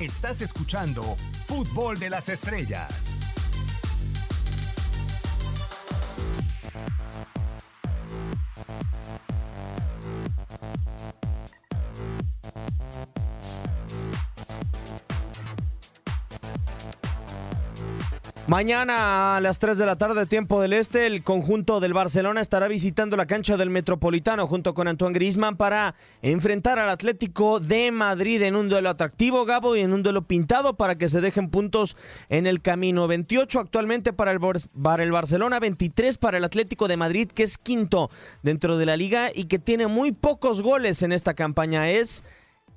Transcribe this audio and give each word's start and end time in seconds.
Estás 0.00 0.42
escuchando 0.42 1.16
Fútbol 1.44 1.98
de 1.98 2.08
las 2.08 2.28
Estrellas. 2.28 3.18
Mañana 18.48 19.36
a 19.36 19.40
las 19.42 19.58
3 19.58 19.76
de 19.76 19.84
la 19.84 19.96
tarde, 19.96 20.24
tiempo 20.24 20.62
del 20.62 20.72
este, 20.72 21.06
el 21.06 21.22
conjunto 21.22 21.80
del 21.80 21.92
Barcelona 21.92 22.40
estará 22.40 22.66
visitando 22.66 23.14
la 23.14 23.26
cancha 23.26 23.58
del 23.58 23.68
Metropolitano 23.68 24.46
junto 24.46 24.72
con 24.72 24.88
Antoine 24.88 25.12
Griezmann 25.12 25.58
para 25.58 25.94
enfrentar 26.22 26.78
al 26.78 26.88
Atlético 26.88 27.60
de 27.60 27.92
Madrid 27.92 28.40
en 28.40 28.56
un 28.56 28.70
duelo 28.70 28.88
atractivo, 28.88 29.44
Gabo, 29.44 29.76
y 29.76 29.82
en 29.82 29.92
un 29.92 30.02
duelo 30.02 30.22
pintado 30.22 30.78
para 30.78 30.96
que 30.96 31.10
se 31.10 31.20
dejen 31.20 31.50
puntos 31.50 31.98
en 32.30 32.46
el 32.46 32.62
camino. 32.62 33.06
28 33.06 33.60
actualmente 33.60 34.14
para 34.14 34.32
el, 34.32 34.40
para 34.82 35.02
el 35.02 35.12
Barcelona, 35.12 35.60
23 35.60 36.16
para 36.16 36.38
el 36.38 36.44
Atlético 36.44 36.88
de 36.88 36.96
Madrid, 36.96 37.28
que 37.28 37.42
es 37.42 37.58
quinto 37.58 38.08
dentro 38.42 38.78
de 38.78 38.86
la 38.86 38.96
liga 38.96 39.28
y 39.34 39.44
que 39.44 39.58
tiene 39.58 39.88
muy 39.88 40.12
pocos 40.12 40.62
goles 40.62 41.02
en 41.02 41.12
esta 41.12 41.34
campaña. 41.34 41.90
Es 41.90 42.24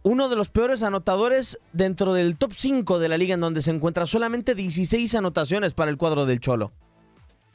uno 0.04 0.30
de 0.30 0.36
los 0.36 0.50
peores 0.50 0.84
anotadores 0.84 1.60
dentro 1.74 2.14
del 2.14 2.38
top 2.38 2.52
5 2.54 3.00
de 3.00 3.10
la 3.10 3.18
liga 3.18 3.34
en 3.36 3.42
donde 3.42 3.62
se 3.62 3.72
encuentra 3.72 4.06
solamente 4.06 4.56
16 4.56 5.14
anotaciones 5.16 5.74
para 5.74 5.92
el 5.92 5.98
cuadro 5.98 6.26
del 6.26 6.40
Cholo. 6.40 6.72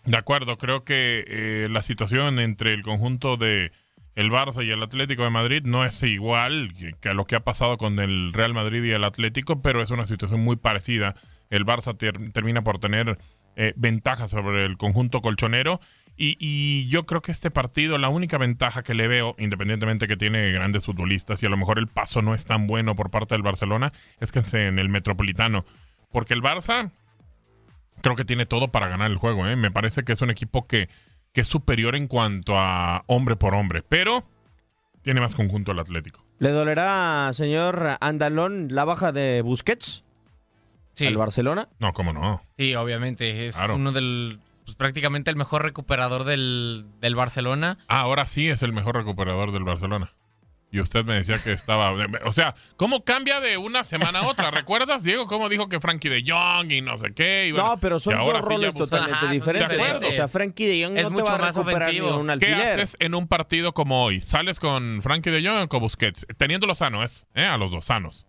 De 0.05 0.17
acuerdo, 0.17 0.56
creo 0.56 0.85
que 0.85 1.25
eh, 1.27 1.69
la 1.71 1.83
situación 1.83 2.39
entre 2.39 2.73
el 2.75 2.83
conjunto 2.83 3.37
de 3.37 3.73
el 4.15 4.31
Barça 4.31 4.65
y 4.65 4.71
el 4.71 4.83
Atlético 4.83 5.25
de 5.25 5.31
Madrid 5.31 5.62
no 5.65 5.85
es 5.85 6.03
igual 6.03 6.73
que, 7.01 7.09
a 7.09 7.15
lo 7.15 7.25
que 7.25 7.37
ha 7.37 7.41
pasado 7.45 7.77
con 7.77 7.99
el 7.99 8.33
Real 8.33 8.55
Madrid 8.55 8.83
y 8.85 8.93
el 8.93 9.05
Atlético, 9.05 9.61
pero 9.61 9.83
es 9.83 9.91
una 9.91 10.06
situación 10.06 10.41
muy 10.41 10.56
parecida. 10.56 11.17
El 11.51 11.67
Barça 11.67 11.97
ter- 11.99 12.33
termina 12.33 12.62
por 12.62 12.79
tener 12.79 13.19
eh, 13.56 13.73
ventaja 13.77 14.29
sobre 14.29 14.65
el 14.65 14.77
conjunto 14.79 15.21
colchonero 15.21 15.81
y, 16.16 16.37
y 16.38 16.88
yo 16.88 17.04
creo 17.06 17.21
que 17.22 17.32
este 17.32 17.50
partido, 17.50 17.99
la 17.99 18.09
única 18.09 18.38
ventaja 18.38 18.82
que 18.82 18.94
le 18.94 19.06
veo, 19.09 19.34
independientemente 19.38 20.06
que 20.09 20.16
tiene 20.16 20.50
grandes 20.53 20.84
futbolistas 20.84 21.43
y 21.43 21.47
a 21.47 21.49
lo 21.49 21.56
mejor 21.56 21.78
el 21.78 21.88
paso 21.88 22.22
no 22.22 22.34
es 22.34 22.44
tan 22.44 22.66
bueno 22.66 22.94
por 22.97 23.10
parte 23.10 23.34
del 23.34 23.43
Barcelona, 23.43 23.93
es 24.21 24.32
que 24.32 24.38
es 24.41 24.55
en 24.55 24.78
el 24.78 24.88
Metropolitano. 24.88 25.65
Porque 26.10 26.34
el 26.34 26.43
Barça 26.43 26.91
creo 28.03 28.16
que 28.16 28.25
tiene 28.25 28.47
todo 28.47 28.69
para 28.69 28.88
ganar 28.88 29.10
el 29.10 29.16
juego. 29.19 29.47
¿eh? 29.47 29.56
Me 29.56 29.71
parece 29.71 30.05
que 30.05 30.12
es 30.12 30.21
un 30.22 30.31
equipo 30.31 30.66
que, 30.66 30.88
que 31.32 31.43
es 31.43 31.49
superior 31.49 31.97
en 31.97 32.06
cuanto 32.09 32.59
a 32.59 33.05
hombre 33.06 33.37
por 33.37 33.55
hombre, 33.55 33.82
pero 33.82 34.25
tiene 35.03 35.21
más 35.21 35.34
conjunto 35.34 35.72
el 35.72 35.78
Atlético. 35.78 36.25
¿Le 36.38 36.50
dolerá, 36.50 37.31
señor 37.32 37.97
Andalón, 38.00 38.69
la 38.71 38.84
baja 38.84 39.12
de 39.12 39.43
Busquets 39.43 40.05
Sí. 40.94 41.06
al 41.06 41.16
Barcelona? 41.16 41.69
No, 41.78 41.93
cómo 41.93 42.12
no. 42.15 42.43
Sí, 42.56 42.75
obviamente. 42.75 43.47
Es 43.47 43.56
Claro. 43.56 43.75
uno 43.76 43.93
del. 43.93 44.38
Pues 44.66 44.77
prácticamente 44.77 45.31
el 45.31 45.37
mejor 45.37 45.62
recuperador 45.62 46.25
del, 46.25 46.84
del 47.00 47.15
Barcelona. 47.15 47.78
Ah, 47.88 48.00
ahora 48.00 48.27
sí 48.27 48.49
es 48.49 48.62
el 48.62 48.72
mejor 48.72 48.97
recuperador 48.97 49.53
del 49.53 49.65
Barcelona. 49.65 50.12
Y 50.72 50.81
usted 50.81 51.04
me 51.04 51.15
decía 51.15 51.38
que 51.43 51.53
estaba. 51.53 51.93
O 52.25 52.32
sea, 52.32 52.56
¿cómo 52.76 53.05
cambia 53.05 53.41
de 53.41 53.56
una 53.56 53.84
semana 53.84 54.19
a 54.19 54.26
otra? 54.26 54.50
¿Recuerdas, 54.50 55.05
Diego, 55.05 55.28
cómo 55.28 55.49
dijo 55.49 55.69
que 55.69 55.78
Frankie 55.81 56.09
de 56.09 56.25
Jong 56.26 56.72
y 56.72 56.82
no 56.82 56.99
sé 56.99 57.15
qué? 57.15 57.47
Y 57.47 57.53
bueno, 57.53 57.69
no, 57.69 57.78
pero 57.78 58.00
son 58.00 58.15
ahora 58.15 58.41
dos 58.41 58.49
roles 58.49 58.75
totalmente 58.75 59.15
Ajá, 59.15 59.31
diferentes. 59.32 59.81
O 60.09 60.12
sea, 60.12 60.26
Frankie 60.26 60.66
de 60.66 60.84
Jong 60.84 60.97
Es 60.99 61.05
no 61.05 61.09
te 61.10 61.12
mucho 61.15 61.26
va 61.26 61.34
a 61.37 61.38
más 61.38 61.55
recuperar 61.56 61.93
ni 61.93 62.00
ofensivo. 62.00 62.19
un 62.32 62.38
¿Qué 62.41 62.55
haces 62.55 62.97
en 62.99 63.15
un 63.15 63.28
partido 63.28 63.72
como 63.72 64.03
hoy? 64.03 64.21
¿Sales 64.21 64.59
con 64.59 65.00
Frankie 65.03 65.31
de 65.31 65.49
Jong 65.49 65.62
o 65.62 65.69
con 65.69 65.81
Busquets? 65.81 66.26
Teniéndolo 66.37 66.75
sano, 66.75 67.05
¿es? 67.05 67.28
¿Eh? 67.37 67.47
A 67.47 67.56
los 67.56 67.71
dos 67.71 67.84
sanos. 67.87 68.26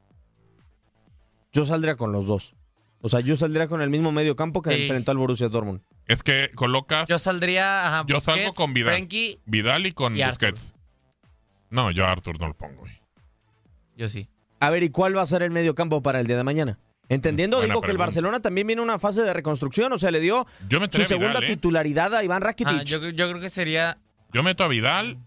Yo 1.52 1.66
saldría 1.66 1.96
con 1.98 2.12
los 2.12 2.28
dos. 2.28 2.54
O 3.02 3.10
sea, 3.10 3.20
yo 3.20 3.36
saldría 3.36 3.68
con 3.68 3.82
el 3.82 3.90
mismo 3.90 4.12
medio 4.12 4.36
campo 4.36 4.62
que 4.62 4.76
Sí. 4.76 4.82
enfrentó 4.84 5.12
al 5.12 5.18
Borussia 5.18 5.50
Dortmund. 5.50 5.82
Es 6.08 6.24
que 6.24 6.52
colocas. 6.56 7.08
Yo 7.10 7.20
saldría. 7.20 7.88
Ajá, 7.88 8.06
Yo 8.08 8.20
salgo 8.20 8.40
Busquets, 8.48 8.58
con 8.58 8.74
Vidal. 8.74 9.08
Vidal 9.46 9.86
y 9.86 9.92
con 9.92 10.16
y. 10.18 10.24
Busquets. 10.24 10.74
No, 11.70 11.92
yo 11.92 12.06
a 12.06 12.12
Arthur 12.12 12.40
no 12.40 12.48
lo 12.48 12.54
pongo. 12.54 12.80
güey. 12.82 13.02
yo 13.96 14.08
sí. 14.10 14.30
A 14.60 14.70
ver, 14.70 14.84
¿y 14.84 14.90
cuál 14.90 15.16
va 15.16 15.22
a 15.22 15.26
ser 15.26 15.44
el 15.44 15.52
medio 15.52 15.76
campo 15.76 16.02
para 16.02 16.20
el 16.20 16.28
día 16.28 16.38
de 16.38 16.44
mañana? 16.44 16.80
Entendiendo, 17.10 17.58
Buena 17.58 17.74
digo 17.74 17.82
que 17.82 17.92
el. 17.92 17.98
Barcelona 17.98 18.40
también 18.42 18.68
viene 18.68 18.82
una 18.82 19.00
fase 19.00 19.22
de 19.22 19.32
reconstrucción, 19.34 19.94
o 19.94 19.98
sea, 19.98 20.12
le 20.12 20.20
dio 20.20 20.46
Yo 20.68 20.80
su 20.90 21.04
segunda 21.06 21.40
Vidal, 21.40 21.44
¿eh? 21.44 21.48
titularidad 21.48 22.16
a 22.16 22.24
Iván 22.24 22.42
Rakitic. 22.42 22.80
Ah, 22.80 22.84
yo, 22.84 23.10
yo 23.10 23.30
creo 23.30 23.40
que 23.42 23.50
sería. 23.50 23.98
Yo 24.34 24.44
meto 24.44 24.64
a 24.64 24.68
Vidal. 24.68 25.18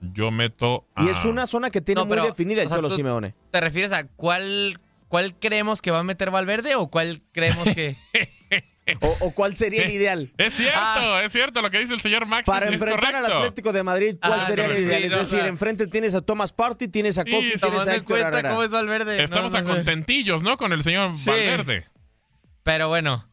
Yo 0.00 0.30
meto 0.30 0.86
a. 0.94 1.04
Y 1.04 1.08
es 1.08 1.24
una 1.24 1.46
zona 1.46 1.70
que 1.70 1.80
tiene 1.80 2.00
No, 2.00 2.06
muy 2.06 2.16
pero, 2.16 2.26
definida 2.26 2.62
el 2.62 2.68
sea, 2.68 2.76
Cholo 2.76 2.88
tú- 2.88 2.96
Simeone. 2.96 3.34
¿Te 3.52 3.60
refieres 3.60 3.92
a 3.92 4.04
cuál, 4.06 4.78
cuál 5.08 5.34
creemos 5.38 5.80
que 5.80 5.90
va 5.92 6.00
a 6.00 6.04
meter 6.04 6.30
Valverde 6.30 6.74
o 6.74 6.88
cuál 6.88 7.22
creemos 7.32 7.64
que. 7.74 7.96
O, 9.00 9.16
o 9.20 9.30
cuál 9.30 9.54
sería 9.54 9.84
el 9.84 9.92
ideal? 9.92 10.32
Es 10.38 10.54
cierto, 10.54 10.78
Ah. 10.80 11.22
es 11.24 11.32
cierto 11.32 11.62
lo 11.62 11.70
que 11.70 11.78
dice 11.78 11.94
el 11.94 12.00
señor 12.00 12.26
Max. 12.26 12.44
Para 12.46 12.66
es 12.66 12.72
enfrentar 12.74 13.14
al. 13.14 13.26
Atlético 13.32 13.72
de 13.72 13.82
Madrid, 13.84 14.16
¿cuál 14.20 14.40
Ah, 14.40 14.44
sería 14.44 14.64
el 14.66 14.72
sí, 14.76 14.82
ideal? 14.82 15.00
sí, 15.00 15.06
es 15.06 15.12
no, 15.12 15.18
decir, 15.18 15.38
o 15.38 15.40
sea- 15.42 15.48
enfrente 15.48 15.86
tienes 15.86 16.14
a 16.16 16.20
Thomas 16.20 16.52
Party, 16.52 16.88
tienes 16.88 17.16
a 17.18 17.24
Coque, 17.24 17.36
tienes 17.38 17.60
Tomando 17.60 17.80
a 17.82 17.84
en 17.84 17.90
Héctor 18.00 18.04
cuenta 18.18 18.28
Herrera. 18.28 18.50
cómo 18.50 18.62
es 18.64 18.70
Valverde. 18.70 19.22
Estamos 19.22 19.52
no, 19.52 19.58
a 19.58 19.62
no 19.62 19.68
sé. 19.68 19.74
contentillos, 19.76 20.42
¿no? 20.42 20.56
Con 20.56 20.72
el 20.72 20.82
señor 20.82 21.12
Sí. 21.14 21.30
Valverde. 21.30 21.86
Pero 22.64 22.88
bueno. 22.88 23.28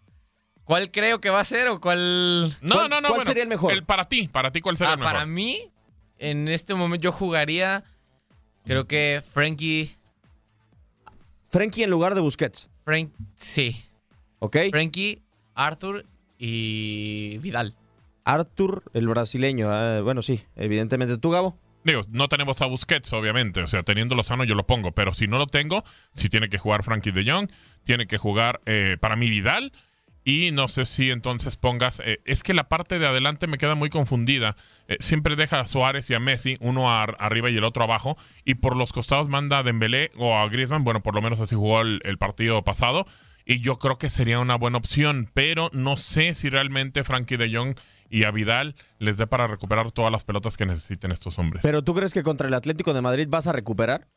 ¿Cuál 0.66 0.92
creo 0.92 1.20
que 1.20 1.32
va 1.32 1.40
a 1.40 1.46
ser 1.46 1.68
o 1.70 1.82
cuál.? 1.82 2.56
No, 2.62 2.76
¿Cuál- 2.76 2.90
no, 2.92 3.02
no. 3.02 3.08
cuál 3.08 3.12
bueno, 3.22 3.26
sería 3.26 3.42
el 3.42 3.50
mejor? 3.50 3.74
El 3.74 3.84
para 3.86 4.04
ti, 4.06 4.28
para 4.28 4.52
ti, 4.52 4.62
¿cuál 4.62 4.78
sería 4.78 4.92
Ah, 4.92 4.94
el 4.94 5.00
mejor? 5.00 5.14
para 5.14 5.26
mí, 5.26 5.72
en 6.20 6.48
este 6.48 6.76
momento 6.76 7.06
yo 7.06 7.12
jugaría 7.12 7.84
Creo 8.66 8.86
que 8.88 9.24
Frankie. 9.34 9.96
Frankie 11.48 11.84
en 11.84 11.90
lugar 11.90 12.14
de 12.14 12.22
Busquets. 12.22 12.70
Frank, 12.86 13.12
sí. 13.36 13.84
¿Ok? 14.40 14.58
Frankie, 14.70 15.24
Arthur 15.68 16.06
y 16.38 17.38
Vidal. 17.40 17.76
Arthur, 18.26 18.84
el 18.94 19.08
brasileño. 19.08 19.70
ah, 19.72 20.02
bueno, 20.02 20.22
sí, 20.22 20.42
evidentemente. 20.56 21.18
¿Tú, 21.18 21.32
Gabo? 21.32 21.58
Digo, 21.84 22.02
no 22.10 22.28
tenemos 22.28 22.62
a 22.62 22.66
Busquets, 22.66 23.12
obviamente. 23.14 23.62
O 23.64 23.68
sea, 23.68 23.84
teniéndolo 23.84 24.24
sano 24.24 24.44
yo 24.44 24.56
lo 24.56 24.68
pongo. 24.68 24.92
Pero 24.92 25.14
si 25.14 25.28
no 25.28 25.38
lo 25.38 25.48
tengo, 25.48 25.84
si 26.14 26.30
tiene 26.30 26.50
que 26.50 26.58
jugar 26.58 26.84
Frankie 26.84 27.12
de 27.12 27.30
Jong, 27.32 27.50
tiene 27.84 28.06
que 28.08 28.18
jugar 28.18 28.62
eh, 28.66 28.98
para 29.00 29.16
mí 29.16 29.30
Vidal. 29.30 29.72
Y 30.26 30.52
no 30.52 30.68
sé 30.68 30.86
si 30.86 31.10
entonces 31.10 31.56
pongas. 31.56 32.02
eh, 32.06 32.20
es 32.26 32.44
que 32.44 32.54
la 32.54 32.68
parte 32.70 33.00
de 33.00 33.08
adelante 33.08 33.48
me 33.48 33.58
queda 33.58 33.76
muy 33.76 33.90
confundida. 33.90 34.56
Eh, 34.88 34.98
siempre 35.00 35.36
deja 35.38 35.62
a 35.62 35.66
Suárez 35.66 36.10
y 36.10 36.14
a 36.14 36.20
Messi, 36.20 36.58
uno 36.60 36.92
a- 36.92 37.04
arriba 37.06 37.50
y 37.50 37.58
el 37.58 37.64
otro 37.64 37.84
abajo. 37.84 38.18
Y 38.46 38.56
por 38.56 38.76
los 38.76 38.92
costados 38.94 39.28
manda 39.30 39.58
a 39.60 39.64
Dembélé 39.64 40.12
o 40.18 40.36
a 40.38 40.48
Griezmann. 40.50 40.84
Bueno, 40.84 41.02
por 41.02 41.16
lo 41.16 41.22
menos 41.22 41.40
así 41.40 41.56
jugó 41.56 41.82
el, 41.82 42.02
el 42.04 42.18
partido 42.18 42.62
pasado. 42.64 43.06
Y 43.50 43.62
yo 43.62 43.80
creo 43.80 43.98
que 43.98 44.10
sería 44.10 44.40
una 44.40 44.56
buena 44.56 44.78
opción. 44.78 45.32
Pero 45.34 45.72
no 45.74 45.98
sé 45.98 46.36
si 46.36 46.52
realmente 46.52 47.04
Frankie 47.04 47.36
de 47.36 47.52
Jong 47.52 47.76
y 48.08 48.24
a 48.24 48.32
Vidal 48.32 48.76
les 49.00 49.18
dé 49.18 49.26
para 49.26 49.48
recuperar 49.48 49.92
todas 49.92 50.12
las 50.12 50.24
pelotas 50.24 50.56
que 50.56 50.68
necesiten 50.68 51.12
estos 51.12 51.40
hombres. 51.40 51.64
¿Pero 51.64 51.84
tú 51.84 51.96
crees 51.96 52.14
que 52.14 52.22
contra 52.22 52.48
el 52.48 52.54
Atlético 52.54 52.94
de 52.94 53.02
Madrid 53.02 53.28
vas 53.28 53.48
a 53.48 53.52
recuperar? 53.52 54.08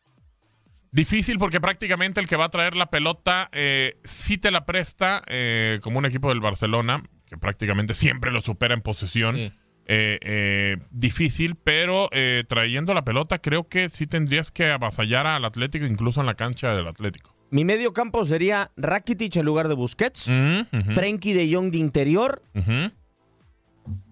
Difícil 0.90 1.38
porque 1.38 1.62
prácticamente 1.62 2.20
el 2.20 2.26
que 2.26 2.36
va 2.36 2.44
a 2.44 2.50
traer 2.50 2.76
la 2.76 2.90
pelota 2.90 3.48
eh, 3.52 3.98
sí 4.04 4.36
te 4.36 4.50
la 4.50 4.66
presta 4.66 5.22
eh, 5.26 5.80
como 5.82 5.98
un 5.98 6.04
equipo 6.04 6.28
del 6.28 6.40
Barcelona, 6.40 7.02
que 7.24 7.38
prácticamente 7.38 7.94
siempre 7.94 8.32
lo 8.32 8.42
supera 8.42 8.74
en 8.74 8.82
posesión. 8.82 9.36
Sí. 9.36 9.52
Eh, 9.86 10.18
eh, 10.22 10.76
difícil, 10.90 11.56
pero 11.56 12.08
eh, 12.12 12.44
trayendo 12.48 12.94
la 12.94 13.04
pelota 13.04 13.40
creo 13.40 13.68
que 13.68 13.88
sí 13.88 14.06
tendrías 14.06 14.52
que 14.52 14.70
avasallar 14.70 15.26
al 15.26 15.44
Atlético, 15.44 15.86
incluso 15.86 16.20
en 16.20 16.26
la 16.26 16.34
cancha 16.34 16.74
del 16.74 16.86
Atlético. 16.86 17.31
Mi 17.52 17.64
medio 17.66 17.92
campo 17.92 18.24
sería 18.24 18.70
Rakitic 18.76 19.36
en 19.36 19.44
lugar 19.44 19.68
de 19.68 19.74
Busquets, 19.74 20.26
Mm, 20.28 20.92
Frenkie 20.94 21.34
de 21.34 21.54
Jong 21.54 21.70
de 21.70 21.76
interior 21.78 22.42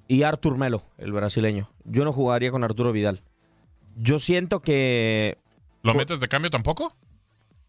y 0.09 0.23
Artur 0.25 0.59
Melo, 0.59 0.83
el 0.99 1.13
brasileño. 1.13 1.71
Yo 1.85 2.05
no 2.05 2.13
jugaría 2.13 2.51
con 2.51 2.65
Arturo 2.65 2.93
Vidal. 2.93 3.23
Yo 3.97 4.19
siento 4.19 4.61
que 4.61 5.39
¿Lo 5.83 5.95
metes 5.95 6.21
de 6.21 6.29
cambio 6.29 6.51
tampoco? 6.51 6.95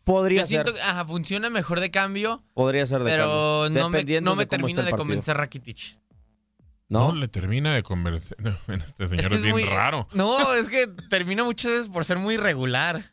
podría 0.03 0.41
Yo 0.41 0.47
ser, 0.47 0.50
siento 0.65 0.73
que 0.73 0.81
ajá, 0.81 1.06
funciona 1.06 1.50
mejor 1.50 1.79
de 1.79 1.89
cambio, 1.89 2.44
podría 2.53 2.85
ser 2.85 3.03
de 3.03 3.12
pero 3.12 3.62
cambio, 3.63 3.81
no 3.81 3.89
me, 3.89 3.97
dependiendo 4.00 4.31
no 4.31 4.35
me 4.35 4.44
esté 4.44 4.57
termina 4.57 4.81
de 4.81 4.83
partido. 4.91 4.97
convencer 4.97 5.38
Rakitic. 5.38 6.00
No, 6.89 7.09
¿No? 7.13 7.15
le 7.15 7.29
termina 7.29 7.74
de 7.74 7.83
convencer. 7.83 8.38
No, 8.41 8.50
este 8.75 9.07
señor 9.07 9.29
que 9.29 9.35
es, 9.35 9.41
bien 9.44 9.53
muy- 9.56 9.63
raro. 9.63 10.07
No, 10.13 10.53
es 10.53 10.67
que 10.67 10.88
termina 11.09 11.45
muchas 11.45 11.71
veces 11.71 11.88
por 11.88 12.03
ser 12.03 12.17
muy 12.17 12.33
irregular. 12.35 13.12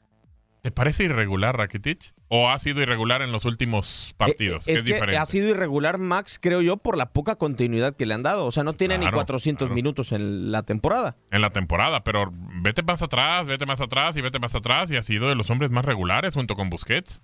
¿Te 0.68 0.72
parece 0.72 1.04
irregular 1.04 1.56
Rakitic? 1.56 2.12
¿O 2.28 2.50
ha 2.50 2.58
sido 2.58 2.82
irregular 2.82 3.22
en 3.22 3.32
los 3.32 3.46
últimos 3.46 4.14
partidos? 4.18 4.68
Eh, 4.68 4.74
es 4.74 4.82
que 4.82 4.92
diferente. 4.92 5.16
ha 5.16 5.24
sido 5.24 5.48
irregular 5.48 5.96
Max, 5.96 6.38
creo 6.38 6.60
yo, 6.60 6.76
por 6.76 6.98
la 6.98 7.14
poca 7.14 7.36
continuidad 7.36 7.96
que 7.96 8.04
le 8.04 8.12
han 8.12 8.22
dado. 8.22 8.44
O 8.44 8.50
sea, 8.50 8.64
no 8.64 8.74
tiene 8.74 8.98
ni 8.98 9.04
Claro, 9.06 9.16
400 9.16 9.68
claro. 9.68 9.74
minutos 9.74 10.12
en 10.12 10.52
la 10.52 10.64
temporada. 10.64 11.16
en 11.30 11.40
la 11.40 11.48
temporada, 11.48 12.04
pero 12.04 12.30
vete 12.60 12.82
más 12.82 13.00
atrás, 13.00 13.46
vete 13.46 13.64
más 13.64 13.80
atrás 13.80 14.14
y 14.18 14.20
vete 14.20 14.38
más 14.38 14.54
atrás 14.54 14.90
y 14.90 14.96
ha 14.98 15.02
sido 15.02 15.30
de 15.30 15.36
los 15.36 15.48
hombres 15.48 15.70
más 15.70 15.86
regulares 15.86 16.34
junto 16.34 16.54
con 16.54 16.68
Busquets. 16.68 17.22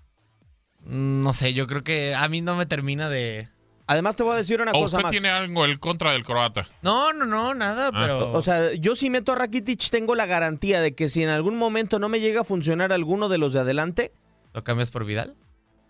Mm, 0.86 1.22
No 1.22 1.34
sé, 1.34 1.52
yo 1.52 1.66
creo 1.66 1.84
que 1.84 2.14
a 2.14 2.26
mí 2.30 2.40
no 2.40 2.56
me 2.56 2.64
termina 2.64 3.10
de... 3.10 3.50
Además, 3.86 4.16
te 4.16 4.22
voy 4.22 4.32
a 4.32 4.36
decir 4.36 4.60
una 4.62 4.70
¿O 4.72 4.80
cosa, 4.80 4.96
usted 4.96 5.02
Max. 5.02 5.10
tiene 5.12 5.28
algo 5.28 5.66
en 5.66 5.76
contra 5.76 6.12
del 6.12 6.24
croata? 6.24 6.66
No, 6.82 7.12
no, 7.12 7.26
no, 7.26 7.54
nada, 7.54 7.88
Ah. 7.92 8.00
pero... 8.00 8.32
O 8.32 8.40
sea, 8.40 8.72
yo 8.74 8.94
si 8.94 9.10
meto 9.10 9.32
a 9.32 9.34
Rakitic 9.36 9.90
tengo 9.90 10.14
la 10.14 10.24
garantía 10.26 10.80
de 10.80 10.94
que 10.94 11.08
si 11.08 11.22
en 11.22 11.28
algún 11.28 11.56
momento 11.58 11.98
no 11.98 12.08
me 12.08 12.20
llega 12.20 12.40
a 12.40 12.44
funcionar 12.44 12.92
alguno 12.92 13.28
de 13.28 13.38
los 13.38 13.52
de 13.52 13.60
adelante, 13.60 14.12
¿Lo 14.54 14.64
cambias 14.64 14.90
por 14.90 15.04
Vidal? 15.04 15.36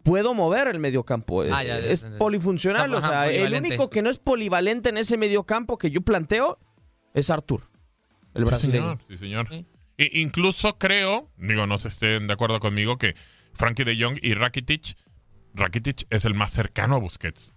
puedo 0.02 0.34
mover 0.34 0.66
el 0.68 0.80
mediocampo. 0.80 1.42
Ah, 1.42 1.62
ya, 1.62 1.78
ya, 1.78 1.78
es 1.78 2.02
ya, 2.02 2.18
polifuncional. 2.18 2.92
Ajá, 2.94 3.06
o 3.06 3.10
sea, 3.10 3.30
el 3.30 3.54
único 3.54 3.88
que 3.90 4.02
no 4.02 4.10
es 4.10 4.18
polivalente 4.18 4.88
en 4.88 4.98
ese 4.98 5.16
mediocampo 5.16 5.78
que 5.78 5.90
yo 5.90 6.00
planteo 6.00 6.58
es 7.14 7.30
Artur, 7.30 7.62
el 8.34 8.42
Sí, 8.42 8.48
brasileño. 8.48 8.82
señor. 8.82 8.98
Sí, 9.08 9.18
señor. 9.18 9.48
Sí. 9.50 9.66
I- 9.98 10.20
incluso 10.22 10.76
creo, 10.78 11.30
digo, 11.36 11.66
no 11.68 11.78
se 11.78 11.86
estén 11.88 12.26
de 12.26 12.32
acuerdo 12.34 12.58
conmigo, 12.58 12.98
que 12.98 13.14
Frankie 13.52 13.84
de 13.84 13.96
Jong 14.02 14.18
y 14.20 14.34
Rakitic, 14.34 14.96
Rakitic 15.54 16.06
es 16.10 16.24
el 16.24 16.34
más 16.34 16.50
cercano 16.52 16.96
a 16.96 16.98
Busquets. 16.98 17.53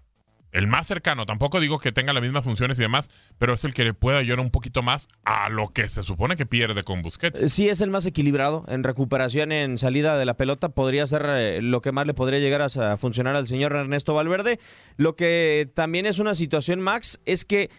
El 0.52 0.68
más 0.68 0.88
cercano, 0.88 1.26
tampoco 1.26 1.60
digo 1.60 1.78
que 1.78 1.92
tenga 1.92 2.14
las 2.14 2.24
mismas 2.24 2.44
funciones 2.44 2.80
y 2.80 2.82
demás, 2.82 3.10
pero 3.38 3.54
es 3.54 3.64
el 3.64 3.74
que 3.74 3.84
le 3.84 3.94
puede 3.94 4.18
ayudar 4.18 4.40
un 4.40 4.50
poquito 4.50 4.82
más 4.82 5.08
a 5.26 5.50
lo 5.50 5.70
que 5.70 5.90
se 5.90 6.04
supone 6.04 6.38
que 6.38 6.46
pierde 6.46 6.84
con 6.84 7.02
Busquets. 7.02 7.52
Sí 7.52 7.68
es 7.70 7.82
el 7.82 7.90
más 7.90 8.06
equilibrado 8.06 8.64
en 8.68 8.84
recuperación, 8.84 9.52
en 9.52 9.78
salida 9.78 10.18
de 10.18 10.26
la 10.26 10.36
pelota. 10.36 10.70
Podría 10.70 11.06
ser 11.06 11.26
eh, 11.28 11.62
lo 11.62 11.82
que 11.82 11.92
más 11.92 12.08
le 12.08 12.14
podría 12.14 12.40
llegar 12.40 12.62
a, 12.62 12.98
funcionar 12.98 13.36
al 13.36 13.48
señor 13.48 13.76
Ernesto 13.76 14.14
Valverde. 14.14 14.60
Lo 14.96 15.16
que 15.16 15.70
también 15.74 16.06
es 16.06 16.20
una 16.20 16.34
situación, 16.34 16.80
Max, 16.80 17.20
es 17.26 17.44
que 17.44 17.70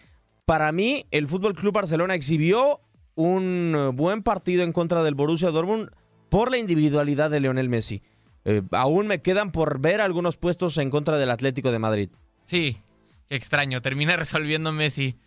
para 0.45 0.71
mí 0.71 1.05
el 1.11 1.27
Fútbol 1.27 1.55
Club 1.55 1.73
Barcelona 1.73 2.15
exhibió 2.15 2.81
un 3.15 3.73
eh, 3.75 3.91
buen 3.93 4.23
partido 4.23 4.63
en 4.63 4.71
contra 4.71 5.03
del 5.03 5.15
Borussia 5.15 5.49
Dortmund 5.49 5.89
por 6.29 6.51
la 6.51 6.57
individualidad 6.57 7.29
de 7.31 7.39
Lionel 7.39 7.69
Messi. 7.69 8.03
Eh, 8.45 8.61
aún 8.71 9.07
me 9.07 9.21
quedan 9.21 9.51
por 9.51 9.79
ver 9.79 10.01
algunos 10.01 10.37
puestos 10.37 10.77
en 10.77 10.89
contra 10.89 11.17
del 11.17 11.31
Atlético 11.31 11.71
de 11.71 11.79
Madrid. 11.79 12.09
Sí, 12.49 12.77
qué 13.27 13.35
extraño. 13.35 13.81
Termina 13.81 14.15
resolviendo 14.17 14.71
Messi. 14.71 15.17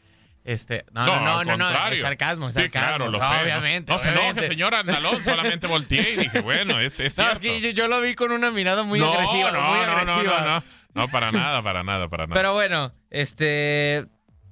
Este, 0.44 0.84
no, 0.92 1.06
no, 1.06 1.20
no, 1.20 1.38
al 1.38 1.46
no, 1.46 1.56
no, 1.56 1.88
es 1.88 2.00
sarcasmo, 2.00 2.48
es 2.48 2.54
Sí, 2.54 2.62
sarcasmo. 2.62 2.88
claro, 2.88 3.10
lo 3.12 3.18
sé, 3.20 3.24
¿no? 3.24 3.42
obviamente. 3.42 3.92
No, 3.92 3.98
se 4.00 4.08
enoje, 4.08 4.22
obviamente. 4.24 4.48
señor 4.48 4.74
Andalón, 4.74 5.22
solamente 5.24 5.68
volteé 5.68 6.14
y 6.14 6.16
dije, 6.16 6.40
bueno, 6.40 6.80
es, 6.80 6.98
es 6.98 7.16
No, 7.18 7.30
es 7.30 7.38
cierto. 7.38 7.40
que 7.42 7.60
yo, 7.60 7.70
yo 7.70 7.86
lo 7.86 8.00
vi 8.00 8.14
con 8.14 8.32
una 8.32 8.50
mirada 8.50 8.82
muy 8.82 8.98
no, 8.98 9.12
agresiva, 9.12 9.52
no, 9.52 9.60
muy 9.60 9.78
no, 9.78 9.86
no, 9.86 9.92
agresiva. 9.92 10.40
no, 10.40 10.46
no, 10.46 10.64
no, 10.94 11.08
para 11.08 11.30
nada, 11.30 11.62
para 11.62 11.84
nada, 11.84 12.08
para 12.08 12.26
nada. 12.26 12.34
Pero 12.34 12.54
bueno, 12.54 12.92
este. 13.10 14.04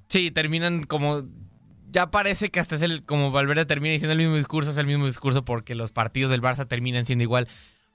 Sí, 0.07 0.31
terminan 0.31 0.83
como. 0.83 1.23
Ya 1.89 2.09
parece 2.09 2.51
que 2.51 2.61
hasta 2.61 2.77
es 2.77 2.83
el. 2.83 3.03
Como 3.03 3.31
Valverde 3.31 3.65
termina 3.65 3.91
diciendo 3.91 4.13
el 4.13 4.17
mismo 4.19 4.37
discurso, 4.37 4.71
es 4.71 4.77
el 4.77 4.87
mismo 4.87 5.07
discurso 5.07 5.43
porque 5.43 5.75
los 5.75 5.91
partidos 5.91 6.31
del 6.31 6.41
Barça 6.41 6.65
terminan 6.69 7.03
siendo 7.03 7.23
igual. 7.23 7.49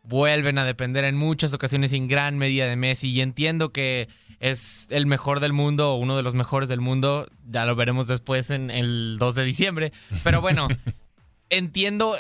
Vuelven 0.09 0.59
a 0.59 0.65
depender 0.65 1.05
en 1.05 1.17
muchas 1.17 1.53
ocasiones 1.53 1.93
en 1.93 2.07
gran 2.09 2.39
medida 2.39 2.67
de 2.67 2.77
Messi. 2.77 3.11
Y 3.11 3.21
entiendo 3.21 3.73
que 3.73 4.09
es 4.41 4.87
el 4.91 5.07
mejor 5.07 5.41
del 5.41 5.53
mundo, 5.53 5.93
o 5.93 5.97
uno 5.97 6.17
de 6.17 6.23
los 6.23 6.35
mejores 6.35 6.69
del 6.69 6.81
mundo. 6.81 7.29
Ya 7.49 7.65
lo 7.65 7.75
veremos 7.75 8.07
después 8.07 8.51
en 8.51 8.71
el 8.71 9.17
2 9.19 9.35
de 9.35 9.45
diciembre. 9.45 9.93
Pero 10.23 10.41
bueno, 10.41 10.69
entiendo 11.51 12.17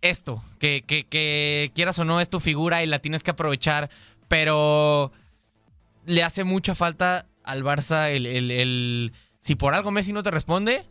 esto. 0.00 0.42
Que, 0.58 0.82
que, 0.86 1.06
que 1.06 1.70
quieras 1.74 1.98
o 1.98 2.04
no, 2.04 2.20
es 2.20 2.30
tu 2.30 2.40
figura 2.40 2.82
y 2.82 2.86
la 2.86 2.98
tienes 2.98 3.22
que 3.22 3.30
aprovechar. 3.30 3.90
Pero 4.28 5.12
le 6.06 6.22
hace 6.24 6.44
mucha 6.44 6.74
falta 6.74 7.26
al 7.44 7.62
Barça 7.64 8.10
el, 8.10 8.26
el- 8.26 8.50
el- 8.50 9.12
si 9.38 9.54
por 9.54 9.74
algo 9.74 9.90
Messi 9.90 10.12
no 10.12 10.22
te 10.22 10.30
responde 10.30 10.84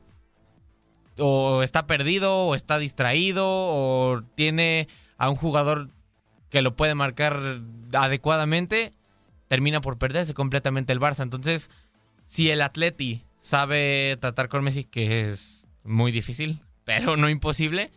o 1.19 1.61
está 1.63 1.85
perdido 1.85 2.47
o 2.47 2.55
está 2.55 2.79
distraído 2.79 3.45
o 3.47 4.23
tiene 4.35 4.87
a 5.17 5.29
un 5.29 5.35
jugador 5.35 5.89
que 6.49 6.61
lo 6.61 6.75
puede 6.75 6.95
marcar 6.95 7.61
adecuadamente 7.93 8.93
termina 9.47 9.81
por 9.81 9.97
perderse 9.97 10.33
completamente 10.33 10.93
el 10.93 10.99
Barça 10.99 11.23
entonces 11.23 11.69
si 12.25 12.49
el 12.49 12.61
Atleti 12.61 13.23
sabe 13.39 14.17
tratar 14.19 14.49
con 14.49 14.63
Messi 14.63 14.83
que 14.83 15.21
es 15.27 15.67
muy 15.83 16.11
difícil 16.11 16.61
pero 16.83 17.17
no 17.17 17.29
imposible 17.29 17.91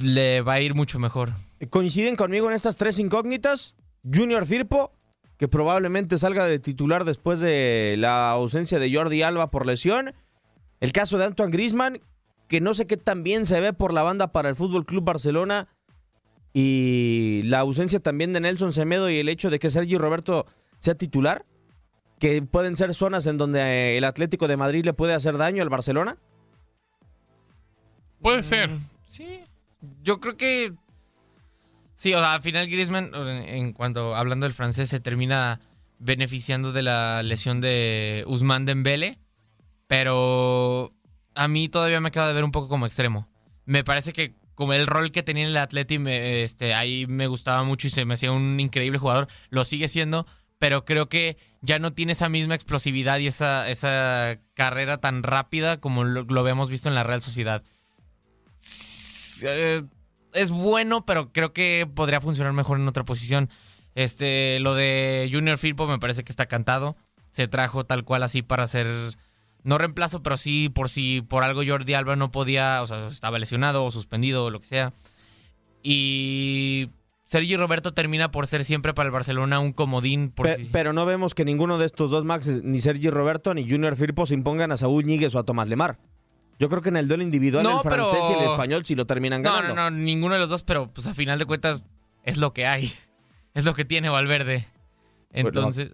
le 0.00 0.40
va 0.40 0.54
a 0.54 0.60
ir 0.60 0.74
mucho 0.74 0.98
mejor 0.98 1.32
¿Coinciden 1.68 2.16
conmigo 2.16 2.48
en 2.48 2.54
estas 2.54 2.76
tres 2.76 2.98
incógnitas? 2.98 3.74
Junior 4.02 4.46
Firpo, 4.46 4.92
que 5.36 5.46
probablemente 5.46 6.16
salga 6.16 6.46
de 6.46 6.58
titular 6.58 7.04
después 7.04 7.38
de 7.38 7.96
la 7.98 8.30
ausencia 8.30 8.78
de 8.78 8.92
Jordi 8.92 9.22
Alba 9.22 9.50
por 9.50 9.66
lesión. 9.66 10.14
El 10.80 10.92
caso 10.92 11.18
de 11.18 11.26
Antoine 11.26 11.52
Grisman, 11.52 12.00
que 12.48 12.62
no 12.62 12.72
sé 12.72 12.86
qué 12.86 12.96
tan 12.96 13.22
bien 13.22 13.44
se 13.44 13.60
ve 13.60 13.74
por 13.74 13.92
la 13.92 14.02
banda 14.02 14.32
para 14.32 14.48
el 14.48 14.54
Fútbol 14.54 14.86
Club 14.86 15.04
Barcelona. 15.04 15.68
Y 16.52 17.42
la 17.44 17.60
ausencia 17.60 18.00
también 18.00 18.32
de 18.32 18.40
Nelson 18.40 18.72
Semedo 18.72 19.08
y 19.08 19.18
el 19.18 19.28
hecho 19.28 19.50
de 19.50 19.58
que 19.58 19.70
Sergio 19.70 19.98
Roberto 19.98 20.46
sea 20.78 20.94
titular, 20.94 21.44
que 22.18 22.42
pueden 22.42 22.76
ser 22.76 22.94
zonas 22.94 23.26
en 23.26 23.38
donde 23.38 23.60
eh, 23.60 23.98
el 23.98 24.04
Atlético 24.04 24.48
de 24.48 24.56
Madrid 24.56 24.84
le 24.84 24.92
puede 24.92 25.14
hacer 25.14 25.36
daño 25.38 25.62
al 25.62 25.68
Barcelona. 25.68 26.18
Puede 28.20 28.42
ser. 28.42 28.70
Sí, 29.08 29.40
yo 30.02 30.20
creo 30.20 30.36
que 30.36 30.72
sí, 31.94 32.12
o 32.14 32.18
sea, 32.18 32.34
al 32.34 32.42
final 32.42 32.68
Griezmann, 32.68 33.10
en 33.14 33.48
en 33.48 33.72
cuanto 33.72 34.14
hablando 34.14 34.44
del 34.44 34.52
francés, 34.52 34.90
se 34.90 35.00
termina 35.00 35.60
beneficiando 35.98 36.72
de 36.72 36.82
la 36.82 37.22
lesión 37.22 37.60
de 37.60 38.24
Usman 38.26 38.64
Dembele, 38.64 39.18
pero 39.86 40.92
a 41.34 41.48
mí 41.48 41.68
todavía 41.68 42.00
me 42.00 42.08
acaba 42.08 42.28
de 42.28 42.34
ver 42.34 42.44
un 42.44 42.52
poco 42.52 42.68
como 42.68 42.86
extremo. 42.86 43.28
Me 43.64 43.84
parece 43.84 44.12
que 44.12 44.34
como 44.60 44.74
el 44.74 44.86
rol 44.86 45.10
que 45.10 45.22
tenía 45.22 45.44
en 45.44 45.50
el 45.50 45.56
Atleti, 45.56 45.98
este, 46.06 46.74
ahí 46.74 47.06
me 47.08 47.28
gustaba 47.28 47.64
mucho 47.64 47.86
y 47.86 47.90
se 47.90 48.04
me 48.04 48.12
hacía 48.14 48.30
un 48.30 48.60
increíble 48.60 48.98
jugador, 48.98 49.26
lo 49.48 49.64
sigue 49.64 49.88
siendo, 49.88 50.26
pero 50.58 50.84
creo 50.84 51.08
que 51.08 51.38
ya 51.62 51.78
no 51.78 51.94
tiene 51.94 52.12
esa 52.12 52.28
misma 52.28 52.56
explosividad 52.56 53.18
y 53.20 53.26
esa, 53.26 53.70
esa 53.70 54.38
carrera 54.52 54.98
tan 54.98 55.22
rápida 55.22 55.80
como 55.80 56.04
lo, 56.04 56.24
lo 56.24 56.40
habíamos 56.40 56.68
visto 56.68 56.90
en 56.90 56.94
la 56.94 57.04
Real 57.04 57.22
Sociedad 57.22 57.62
es, 58.60 59.42
eh, 59.46 59.82
es 60.34 60.50
bueno, 60.50 61.06
pero 61.06 61.32
creo 61.32 61.54
que 61.54 61.88
podría 61.92 62.20
funcionar 62.20 62.52
mejor 62.52 62.78
en 62.78 62.86
otra 62.86 63.06
posición. 63.06 63.48
Este, 63.94 64.60
lo 64.60 64.74
de 64.74 65.28
Junior 65.32 65.56
Firpo 65.56 65.86
me 65.86 65.98
parece 65.98 66.22
que 66.22 66.32
está 66.32 66.44
cantado. 66.44 66.96
Se 67.30 67.48
trajo 67.48 67.84
tal 67.84 68.04
cual 68.04 68.22
así 68.22 68.42
para 68.42 68.64
hacer 68.64 68.86
no 69.64 69.78
reemplazo, 69.78 70.22
pero 70.22 70.36
sí 70.36 70.68
por 70.68 70.88
si 70.88 71.20
por 71.22 71.44
algo 71.44 71.62
Jordi 71.66 71.94
Alba 71.94 72.16
no 72.16 72.30
podía, 72.30 72.82
o 72.82 72.86
sea, 72.86 73.06
estaba 73.08 73.38
lesionado 73.38 73.84
o 73.84 73.90
suspendido 73.90 74.44
o 74.44 74.50
lo 74.50 74.60
que 74.60 74.66
sea. 74.66 74.92
Y 75.82 76.90
Sergi 77.26 77.56
Roberto 77.56 77.92
termina 77.94 78.30
por 78.30 78.46
ser 78.46 78.64
siempre 78.64 78.92
para 78.94 79.06
el 79.06 79.12
Barcelona 79.12 79.60
un 79.60 79.72
comodín. 79.72 80.30
Por 80.30 80.46
Pe- 80.46 80.56
si- 80.56 80.64
Pero 80.66 80.92
no 80.92 81.06
vemos 81.06 81.34
que 81.34 81.44
ninguno 81.44 81.78
de 81.78 81.86
estos 81.86 82.10
dos 82.10 82.24
Max, 82.24 82.48
ni 82.62 82.80
Sergi 82.80 83.08
Roberto 83.10 83.54
ni 83.54 83.68
Junior 83.68 83.96
Firpo, 83.96 84.26
se 84.26 84.34
impongan 84.34 84.72
a 84.72 84.76
Saúl 84.76 85.04
Ñíguez 85.04 85.34
o 85.34 85.38
a 85.38 85.44
Tomás 85.44 85.68
Lemar. 85.68 85.98
Yo 86.58 86.68
creo 86.68 86.82
que 86.82 86.90
en 86.90 86.96
el 86.98 87.08
duelo 87.08 87.22
individual 87.22 87.62
No, 87.64 87.78
el 87.78 87.82
francés 87.82 88.18
pero- 88.28 88.40
y 88.40 88.44
el 88.44 88.50
español 88.50 88.84
sí 88.84 88.94
lo 88.94 89.06
terminan 89.06 89.40
No, 89.42 89.52
ganando. 89.54 89.74
no, 89.74 89.90
no, 89.90 89.96
ninguno 89.96 90.34
de 90.34 90.40
los 90.40 90.50
dos, 90.50 90.62
pero 90.62 90.90
pues 90.92 91.06
a 91.06 91.14
final 91.14 91.38
de 91.38 91.46
cuentas 91.46 91.84
es 92.24 92.36
lo 92.36 92.52
que 92.52 92.66
hay. 92.66 92.92
Es 93.52 93.64
lo 93.64 93.74
que 93.74 93.84
tiene 93.84 94.08
Valverde. 94.08 94.68
Entonces. 95.32 95.90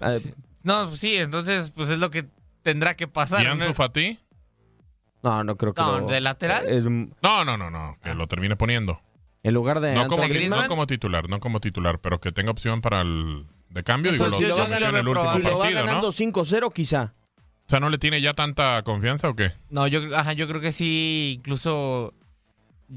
Eh, 0.00 0.18
No, 0.62 0.86
pues 0.86 1.00
sí, 1.00 1.16
entonces 1.16 1.70
pues 1.72 1.88
es 1.88 1.98
lo 1.98 2.10
que 2.12 2.26
tendrá 2.62 2.94
que 2.96 3.08
pasar. 3.08 3.42
¿Y 3.42 3.44
¿no? 3.44 3.52
Ansu 3.52 3.74
Fati? 3.74 4.18
No, 5.22 5.44
no 5.44 5.56
creo 5.56 5.74
que 5.74 5.82
No, 5.82 6.00
lo- 6.00 6.06
¿de 6.06 6.20
lateral? 6.20 6.68
es- 6.68 6.84
No, 6.84 7.44
no, 7.44 7.56
no, 7.56 7.70
no, 7.70 7.96
que 8.02 8.14
lo 8.14 8.26
termine 8.26 8.56
poniendo. 8.56 9.00
en 9.42 9.54
lugar 9.54 9.80
de 9.80 9.94
No 9.94 10.06
como, 10.08 10.26
no 10.26 10.68
como 10.68 10.86
titular, 10.86 11.28
no 11.28 11.40
como 11.40 11.60
titular, 11.60 11.98
pero 12.00 12.20
que 12.20 12.32
tenga 12.32 12.50
opción 12.50 12.80
para 12.80 13.00
el 13.02 13.46
de 13.70 13.82
cambio. 13.84 14.12
Eso 14.12 14.24
Digo, 14.26 14.36
sí, 14.36 14.42
lo, 14.44 14.56
lo 14.56 14.64
en 14.88 14.96
el 14.96 15.08
último 15.08 15.30
si 15.32 15.38
lo 15.42 15.58
va 15.58 15.64
partido, 15.64 15.80
ganando 15.86 16.08
¿no? 16.08 16.12
5-0 16.12 16.70
quizá. 16.72 17.14
O 17.66 17.70
sea, 17.70 17.80
¿no 17.80 17.88
le 17.88 17.98
tiene 17.98 18.20
ya 18.20 18.34
tanta 18.34 18.82
confianza 18.82 19.28
o 19.28 19.36
qué? 19.36 19.52
No, 19.68 19.86
yo, 19.86 20.00
ajá, 20.16 20.32
yo 20.32 20.48
creo 20.48 20.60
que 20.60 20.72
sí, 20.72 21.36
incluso. 21.38 22.14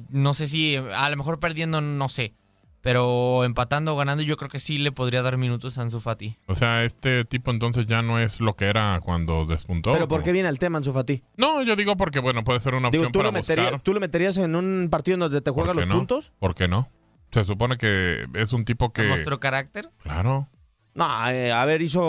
No 0.09 0.33
sé 0.33 0.47
si. 0.47 0.75
A 0.75 1.09
lo 1.09 1.17
mejor 1.17 1.39
perdiendo, 1.39 1.79
no 1.79 2.09
sé. 2.09 2.33
Pero 2.83 3.45
empatando 3.45 3.93
o 3.93 3.95
ganando, 3.97 4.23
yo 4.23 4.35
creo 4.35 4.49
que 4.49 4.59
sí 4.59 4.77
le 4.77 4.91
podría 4.91 5.21
dar 5.21 5.37
minutos 5.37 5.77
a 5.77 5.83
Ansu 5.83 6.01
Fati. 6.01 6.37
O 6.47 6.55
sea, 6.55 6.83
este 6.83 7.23
tipo 7.23 7.49
entonces 7.49 7.85
ya 7.85 8.01
no 8.01 8.19
es 8.19 8.41
lo 8.41 8.57
que 8.57 8.65
era 8.65 8.99
cuando 9.01 9.45
despuntó. 9.45 9.93
Pero 9.93 10.09
¿por 10.09 10.19
¿o 10.19 10.23
qué 10.23 10.33
viene 10.33 10.49
el 10.49 10.59
tema, 10.59 10.79
Ansu 10.79 10.91
Fati? 10.91 11.23
No, 11.37 11.63
yo 11.63 11.77
digo 11.77 11.95
porque, 11.95 12.19
bueno, 12.19 12.43
puede 12.43 12.59
ser 12.59 12.75
una 12.75 12.89
opción 12.89 13.03
Digo, 13.03 13.11
¿tú 13.13 13.19
para 13.19 13.29
lo, 13.31 13.39
metería- 13.39 13.63
buscar. 13.63 13.81
¿tú 13.83 13.93
lo 13.93 14.01
meterías 14.01 14.35
en 14.35 14.55
un 14.57 14.89
partido 14.91 15.13
en 15.13 15.21
donde 15.21 15.39
te 15.39 15.53
¿Por 15.53 15.63
juegan 15.63 15.77
los 15.77 15.87
no? 15.87 15.95
puntos? 15.95 16.33
¿Por 16.39 16.55
qué 16.55 16.67
no? 16.67 16.89
Se 17.31 17.45
supone 17.45 17.77
que 17.77 18.25
es 18.33 18.51
un 18.51 18.65
tipo 18.65 18.91
que... 18.91 19.03
¿Mostró 19.03 19.39
carácter? 19.39 19.89
Claro. 20.03 20.49
No, 20.95 21.07
eh, 21.29 21.51
a 21.51 21.65
ver, 21.65 21.81
hizo 21.81 22.01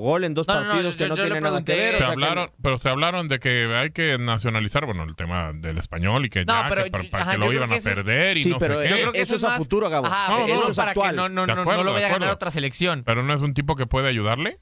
gol 0.00 0.24
en 0.24 0.34
dos 0.34 0.48
No, 0.48 0.54
no, 0.54 0.60
no, 0.62 0.68
partidos 0.70 0.96
que 0.96 1.04
yo- 1.04 1.08
no 1.10 1.14
yo 1.14 1.22
le 1.22 1.28
tiene 1.28 1.40
nada 1.42 1.64
que 1.64 1.72
pregunté- 1.72 1.76
ver. 1.76 1.88
o 1.90 1.92
Se 1.92 1.98
sea 1.98 2.06
que- 2.08 2.12
hablaron, 2.12 2.50
pero 2.60 2.78
se 2.80 2.88
hablaron 2.88 3.28
de 3.28 3.38
que 3.38 3.72
hay 3.72 3.90
que 3.92 4.18
nacionalizar, 4.18 4.84
bueno, 4.84 5.04
el 5.04 5.14
tema 5.14 5.52
del 5.52 5.78
español 5.78 6.24
y 6.24 6.30
que 6.30 6.44
No, 6.44 6.52
ya, 6.52 6.68
pero 6.68 6.82
que 6.84 6.90
para, 6.90 7.04
yo- 7.04 7.10
para 7.10 7.22
ajá, 7.22 7.30
que 7.32 7.36
yo 7.36 7.40
lo 7.40 7.46
creo 7.46 7.56
iban 7.58 7.68
que 7.68 7.74
a 7.76 7.78
eso 7.78 7.88
es- 7.90 7.94
perder 7.94 8.36
y 8.38 8.42
Sí, 8.42 8.50
no 8.50 8.58
pero 8.58 8.80
sé 8.82 8.88
yo 8.88 8.96
qué. 8.96 9.00
creo 9.02 9.12
que 9.12 9.20
eso 9.20 9.36
es 9.36 9.44
a 9.44 9.56
futuro, 9.58 9.88
Gabo. 9.88 10.06
Ajá, 10.06 10.32
No, 10.38 10.46
eso 10.46 10.54
no, 10.64 10.68
es 10.70 10.76
para 10.76 10.90
eso- 10.92 11.02
que 11.02 11.12
no, 11.12 11.28
no, 11.28 11.40
de 11.42 11.54
no, 11.54 11.60
acuerdo, 11.60 11.70
no 11.82 11.84
lo 11.84 11.90
de 11.90 11.94
vaya 11.94 12.06
a 12.06 12.08
ganar 12.08 12.16
acuerdo. 12.22 12.34
otra 12.34 12.50
selección. 12.50 13.02
Pero 13.06 13.22
no 13.22 13.32
es 13.32 13.40
un 13.42 13.54
tipo 13.54 13.76
que 13.76 13.86
puede 13.86 14.08
ayudarle. 14.08 14.58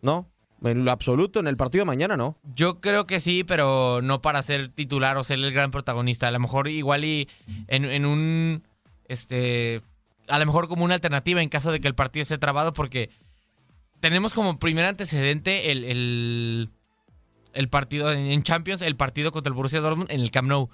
No, 0.00 0.30
en 0.64 0.84
lo 0.86 0.90
absoluto, 0.90 1.38
en 1.38 1.48
el 1.48 1.56
partido 1.58 1.82
de 1.82 1.86
mañana 1.88 2.16
no. 2.16 2.38
Yo 2.54 2.80
creo 2.80 3.06
que 3.06 3.20
sí, 3.20 3.44
pero 3.44 4.00
no 4.02 4.22
para 4.22 4.40
ser 4.42 4.70
titular 4.70 5.18
o 5.18 5.24
ser 5.24 5.38
el 5.38 5.52
gran 5.52 5.70
protagonista. 5.70 6.28
A 6.28 6.30
lo 6.30 6.38
mejor 6.40 6.68
igual 6.68 7.04
y 7.04 7.28
en, 7.68 7.84
en 7.84 8.06
un 8.06 8.62
este 9.06 9.82
a 10.34 10.38
lo 10.38 10.46
mejor 10.46 10.68
como 10.68 10.84
una 10.84 10.94
alternativa 10.94 11.42
en 11.42 11.48
caso 11.48 11.70
de 11.72 11.80
que 11.80 11.88
el 11.88 11.94
partido 11.94 12.22
esté 12.22 12.38
trabado, 12.38 12.72
porque 12.72 13.10
tenemos 14.00 14.34
como 14.34 14.58
primer 14.58 14.84
antecedente 14.84 15.70
el, 15.70 15.84
el, 15.84 16.70
el 17.54 17.68
partido 17.68 18.12
en, 18.12 18.42
Champions, 18.42 18.82
el 18.82 18.96
partido 18.96 19.30
contra 19.32 19.50
el 19.50 19.54
Borussia 19.54 19.80
Dortmund 19.80 20.10
en 20.10 20.20
el 20.20 20.30
Camp 20.30 20.48
Nou. 20.48 20.68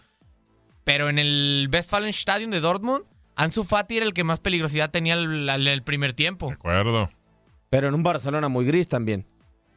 Pero 0.84 1.08
en 1.10 1.18
el 1.18 1.68
Westfalenstadion 1.72 2.50
de 2.50 2.60
Dortmund, 2.60 3.02
Ansu 3.36 3.64
Fati 3.64 3.98
era 3.98 4.06
el 4.06 4.14
que 4.14 4.24
más 4.24 4.40
peligrosidad 4.40 4.90
tenía 4.90 5.14
el, 5.14 5.48
el- 5.48 5.68
el 5.68 5.82
primer 5.82 6.12
tiempo. 6.14 6.48
De 6.48 6.54
acuerdo. 6.54 7.10
Pero 7.70 7.88
en 7.88 7.94
un 7.94 8.02
Barcelona 8.02 8.48
muy 8.48 8.64
gris 8.64 8.88
también. 8.88 9.26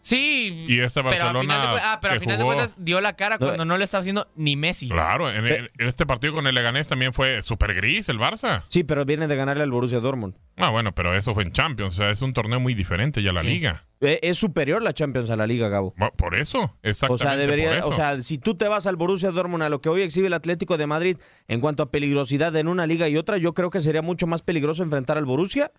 Sí. 0.01 0.65
Y 0.67 0.79
este 0.79 1.01
pero 1.03 1.09
al 1.09 1.37
final 1.37 1.45
de, 1.45 1.47
Barcelona 1.47 1.81
ah, 1.83 1.99
pero 2.01 2.13
al 2.13 2.19
que 2.19 2.25
final 2.25 2.37
de 2.37 2.43
cuentas 2.43 2.75
dio 2.77 3.01
la 3.01 3.15
cara 3.15 3.37
cuando 3.37 3.65
no 3.65 3.77
lo 3.77 3.83
estaba 3.83 4.01
haciendo 4.01 4.27
ni 4.35 4.55
Messi. 4.55 4.89
Claro, 4.89 5.31
en, 5.31 5.69
este 5.77 6.05
partido 6.05 6.33
con 6.33 6.47
el 6.47 6.55
Leganés 6.55 6.87
también 6.87 7.13
fue 7.13 7.41
súper 7.43 7.73
gris 7.75 8.09
el 8.09 8.19
Barça. 8.19 8.63
Sí, 8.69 8.83
pero 8.83 9.05
viene 9.05 9.27
de 9.27 9.35
ganarle 9.35 9.63
al 9.63 9.71
Borussia 9.71 9.99
Dortmund. 9.99 10.35
Ah, 10.57 10.69
bueno, 10.69 10.93
pero 10.93 11.15
eso 11.15 11.33
fue 11.33 11.43
en 11.43 11.51
Champions. 11.51 11.93
O 11.95 11.97
sea, 11.97 12.09
es 12.09 12.21
un 12.21 12.33
torneo 12.33 12.59
muy 12.59 12.73
diferente 12.73 13.23
ya 13.23 13.31
la 13.31 13.43
liga. 13.43 13.85
Eh, 14.01 14.19
Es 14.23 14.37
superior 14.37 14.81
la 14.81 14.93
Champions 14.93 15.29
a 15.29 15.35
la 15.35 15.45
Liga, 15.45 15.69
Gabo. 15.69 15.93
Bueno, 15.95 16.13
Por 16.17 16.35
eso, 16.35 16.59
O 16.59 16.71
exactamente. 16.81 17.23
sea, 17.23 17.37
debería, 17.37 17.69
por 17.69 17.77
eso. 17.77 17.87
o 17.87 17.91
sea, 17.91 18.21
si 18.23 18.39
tú 18.39 18.55
te 18.55 18.67
vas 18.67 18.87
al 18.87 18.95
Borussia 18.95 19.31
Dortmund 19.31 19.63
a 19.63 19.69
lo 19.69 19.79
que 19.81 19.89
hoy 19.89 20.01
exhibe 20.01 20.27
el 20.27 20.33
Atlético 20.33 20.77
de 20.77 20.87
Madrid 20.87 21.17
en 21.47 21.61
cuanto 21.61 21.83
a 21.83 21.91
peligrosidad 21.91 22.55
en 22.55 22.67
una 22.67 22.87
liga 22.87 23.07
y 23.07 23.17
otra, 23.17 23.37
yo 23.37 23.53
creo 23.53 23.69
que 23.69 23.79
sería 23.79 24.01
mucho 24.01 24.25
más 24.25 24.41
peligroso 24.41 24.81
enfrentar 24.81 25.17
al 25.17 25.25
Borussia 25.25 25.71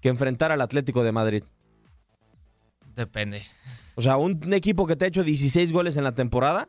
que 0.00 0.08
enfrentar 0.08 0.50
al 0.50 0.62
Atlético 0.62 1.04
de 1.04 1.12
Madrid. 1.12 1.44
Depende. 3.00 3.42
O 3.94 4.02
sea, 4.02 4.18
un 4.18 4.52
equipo 4.52 4.86
que 4.86 4.94
te 4.94 5.06
ha 5.06 5.08
hecho 5.08 5.24
16 5.24 5.72
goles 5.72 5.96
en 5.96 6.04
la 6.04 6.14
temporada, 6.14 6.68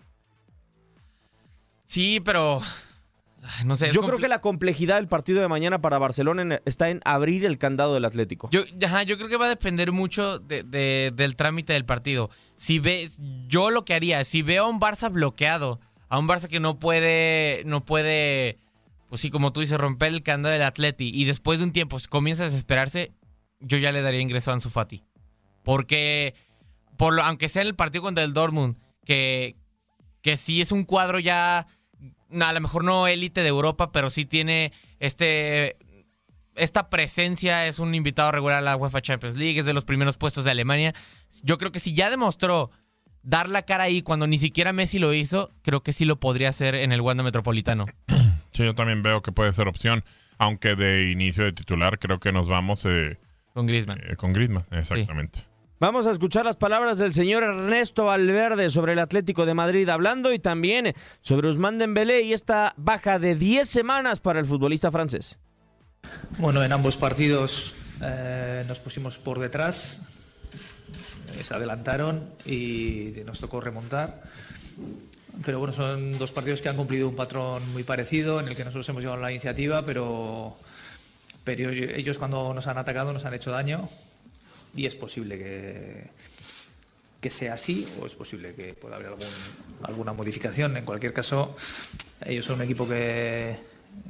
Sí, 1.84 2.22
pero. 2.24 2.62
No 3.66 3.76
sé. 3.76 3.92
yo 3.92 4.02
creo 4.04 4.20
que 4.20 4.28
la 4.28 4.40
complejidad 4.40 4.98
del 4.98 5.08
partido 5.08 5.42
de 5.42 5.48
mañana 5.48 5.82
para 5.82 5.98
Barcelona 5.98 6.62
está 6.66 6.90
en 6.92 7.02
abrir 7.06 7.44
el 7.44 7.58
candado 7.58 7.96
del 7.96 8.06
Atlético. 8.06 8.48
Yo, 8.52 8.62
ajá, 8.86 9.02
yo 9.04 9.18
creo 9.18 9.28
que 9.30 9.36
va 9.38 9.48
a 9.48 9.50
depender 9.50 9.92
mucho 9.92 10.38
de- 10.40 10.62
de- 10.64 11.12
del 11.16 11.36
trámite 11.36 11.74
del 11.74 11.84
partido. 11.84 12.30
Si 12.56 12.78
ves, 12.80 13.20
yo 13.48 13.72
lo 13.72 13.84
que 13.84 13.96
haría, 13.96 14.24
si 14.24 14.42
veo 14.44 14.66
a 14.66 14.70
un 14.70 14.80
Barça 14.80 15.12
bloqueado, 15.12 15.80
a 16.08 16.20
un 16.20 16.28
Barça 16.28 16.48
que 16.48 16.60
no 16.60 16.78
puede, 16.78 17.64
no 17.66 17.84
puede, 17.84 18.60
pues 19.10 19.20
sí, 19.22 19.32
como 19.32 19.52
tú 19.52 19.62
dices, 19.62 19.78
romper 19.80 20.14
el 20.14 20.22
candado 20.24 20.54
del 20.54 20.62
Atleti 20.62 21.10
y 21.14 21.26
después 21.26 21.58
de 21.60 21.66
un 21.66 21.74
tiempo 21.74 21.98
comienza 22.10 22.44
a 22.44 22.46
desesperarse, 22.46 23.12
yo 23.60 23.80
ya 23.80 23.92
le 23.92 24.02
daría 24.04 24.22
ingreso 24.22 24.52
a 24.52 24.54
Ansu 24.54 24.70
Fati. 24.70 25.04
Porque, 25.64 26.34
por 26.98 27.14
lo, 27.14 27.24
aunque 27.24 27.50
sea 27.50 27.62
en 27.62 27.70
el 27.70 27.76
partido 27.76 28.04
contra 28.04 28.24
el 28.24 28.34
Dortmund, 28.34 28.76
que, 29.06 29.56
que 30.22 30.38
sí 30.38 30.62
es 30.62 30.72
un 30.72 30.84
cuadro 30.84 31.20
ya, 31.20 31.68
a 32.40 32.54
lo 32.54 32.62
mejor 32.62 32.84
no 32.84 33.08
élite 33.08 33.42
de 33.42 33.50
Europa, 33.50 33.92
pero 33.92 34.10
sí 34.10 34.26
tiene 34.26 34.72
este 35.00 35.78
esta 36.56 36.90
presencia 36.90 37.66
es 37.66 37.80
un 37.80 37.96
invitado 37.96 38.32
regular 38.32 38.58
a 38.58 38.62
la 38.62 38.76
UEFA 38.76 39.02
Champions 39.02 39.38
League, 39.38 39.60
es 39.60 39.66
de 39.66 39.74
los 39.74 39.86
primeros 39.86 40.18
puestos 40.18 40.44
de 40.44 40.52
Alemania. 40.52 40.94
Yo 41.44 41.58
creo 41.58 41.72
que 41.72 41.80
si 41.80 41.94
ya 41.94 42.10
demostró 42.10 42.72
dar 43.24 43.50
la 43.50 43.62
cara 43.64 43.86
ahí 43.86 44.02
cuando 44.02 44.28
ni 44.28 44.38
siquiera 44.38 44.74
Messi 44.74 45.00
lo 45.00 45.14
hizo, 45.14 45.52
creo 45.62 45.82
que 45.82 45.94
sí 45.94 46.06
lo 46.06 46.20
podría 46.20 46.50
hacer 46.50 46.76
en 46.76 46.92
el 46.92 47.02
Wanda 47.02 47.24
Metropolitano. 47.24 47.86
Sí, 48.54 48.66
yo 48.66 48.76
también 48.76 49.02
veo 49.02 49.22
que 49.22 49.32
puede 49.32 49.54
ser 49.54 49.70
opción. 49.70 50.04
Aunque 50.38 50.76
de 50.76 51.10
inicio 51.10 51.46
de 51.46 51.54
titular 51.54 52.00
creo 52.00 52.20
que 52.20 52.34
nos 52.34 52.46
vamos 52.46 52.84
eh, 52.84 53.18
Con 53.54 53.66
Griezmann. 53.66 54.02
eh, 54.04 54.18
con 54.18 54.34
Griezmann. 54.34 54.66
Exactamente. 54.72 55.40
Vamos 55.82 56.06
a 56.06 56.12
escuchar 56.12 56.46
las 56.46 56.58
palabras 56.58 57.00
del 57.00 57.12
señor 57.12 57.42
Ernesto 57.42 58.06
Valverde 58.06 58.70
sobre 58.70 58.94
el 58.94 59.00
Atlético 59.00 59.48
de 59.48 59.56
Madrid 59.56 59.90
hablando 59.90 60.32
y 60.32 60.38
también 60.38 60.94
sobre 61.22 61.50
Usman 61.50 61.80
Dembélé 61.80 62.22
y 62.22 62.34
esta 62.34 62.76
baja 62.78 63.18
de 63.18 63.34
10 63.34 63.68
semanas 63.68 64.20
para 64.20 64.40
el 64.40 64.46
futbolista 64.46 64.92
francés. 64.92 65.40
Bueno, 66.38 66.64
en 66.64 66.72
ambos 66.72 66.98
partidos 66.98 67.74
eh, 68.00 68.64
nos 68.68 68.80
pusimos 68.80 69.18
por 69.18 69.40
detrás, 69.40 70.04
eh, 71.34 71.44
se 71.44 71.52
adelantaron 71.56 72.30
y 72.46 73.14
nos 73.26 73.40
tocó 73.40 73.60
remontar. 73.60 74.22
Pero 75.44 75.58
bueno, 75.58 75.74
son 75.74 76.20
dos 76.20 76.32
partidos 76.32 76.62
que 76.62 76.70
han 76.70 76.78
cumplido 76.78 77.10
un 77.10 77.16
patrón 77.16 77.64
muy 77.74 77.82
parecido, 77.82 78.40
en 78.40 78.50
el 78.50 78.56
que 78.56 78.64
nosotros 78.64 78.88
hemos 78.90 79.02
llevado 79.02 79.20
la 79.20 79.32
iniciativa, 79.32 79.84
pero, 79.84 80.56
ellos 81.48 82.20
cuando 82.20 82.54
nos 82.54 82.68
han 82.68 82.78
atacado 82.78 83.14
nos 83.14 83.26
han 83.26 83.34
hecho 83.34 83.50
daño 83.50 83.90
y 84.76 84.86
es 84.86 84.96
posible 84.96 85.38
que, 85.38 86.08
que 87.22 87.30
sea 87.30 87.54
así 87.54 87.88
o 88.02 88.06
es 88.06 88.16
posible 88.16 88.54
que 88.56 88.74
pueda 88.74 88.96
haber 88.96 89.10
algún, 89.10 89.28
alguna 89.84 90.14
modificación. 90.14 90.76
En 90.76 90.86
cualquier 90.86 91.14
caso, 91.14 91.56
ellos 92.26 92.46
son 92.46 92.56
un 92.56 92.64
equipo 92.64 92.88
que, 92.88 93.58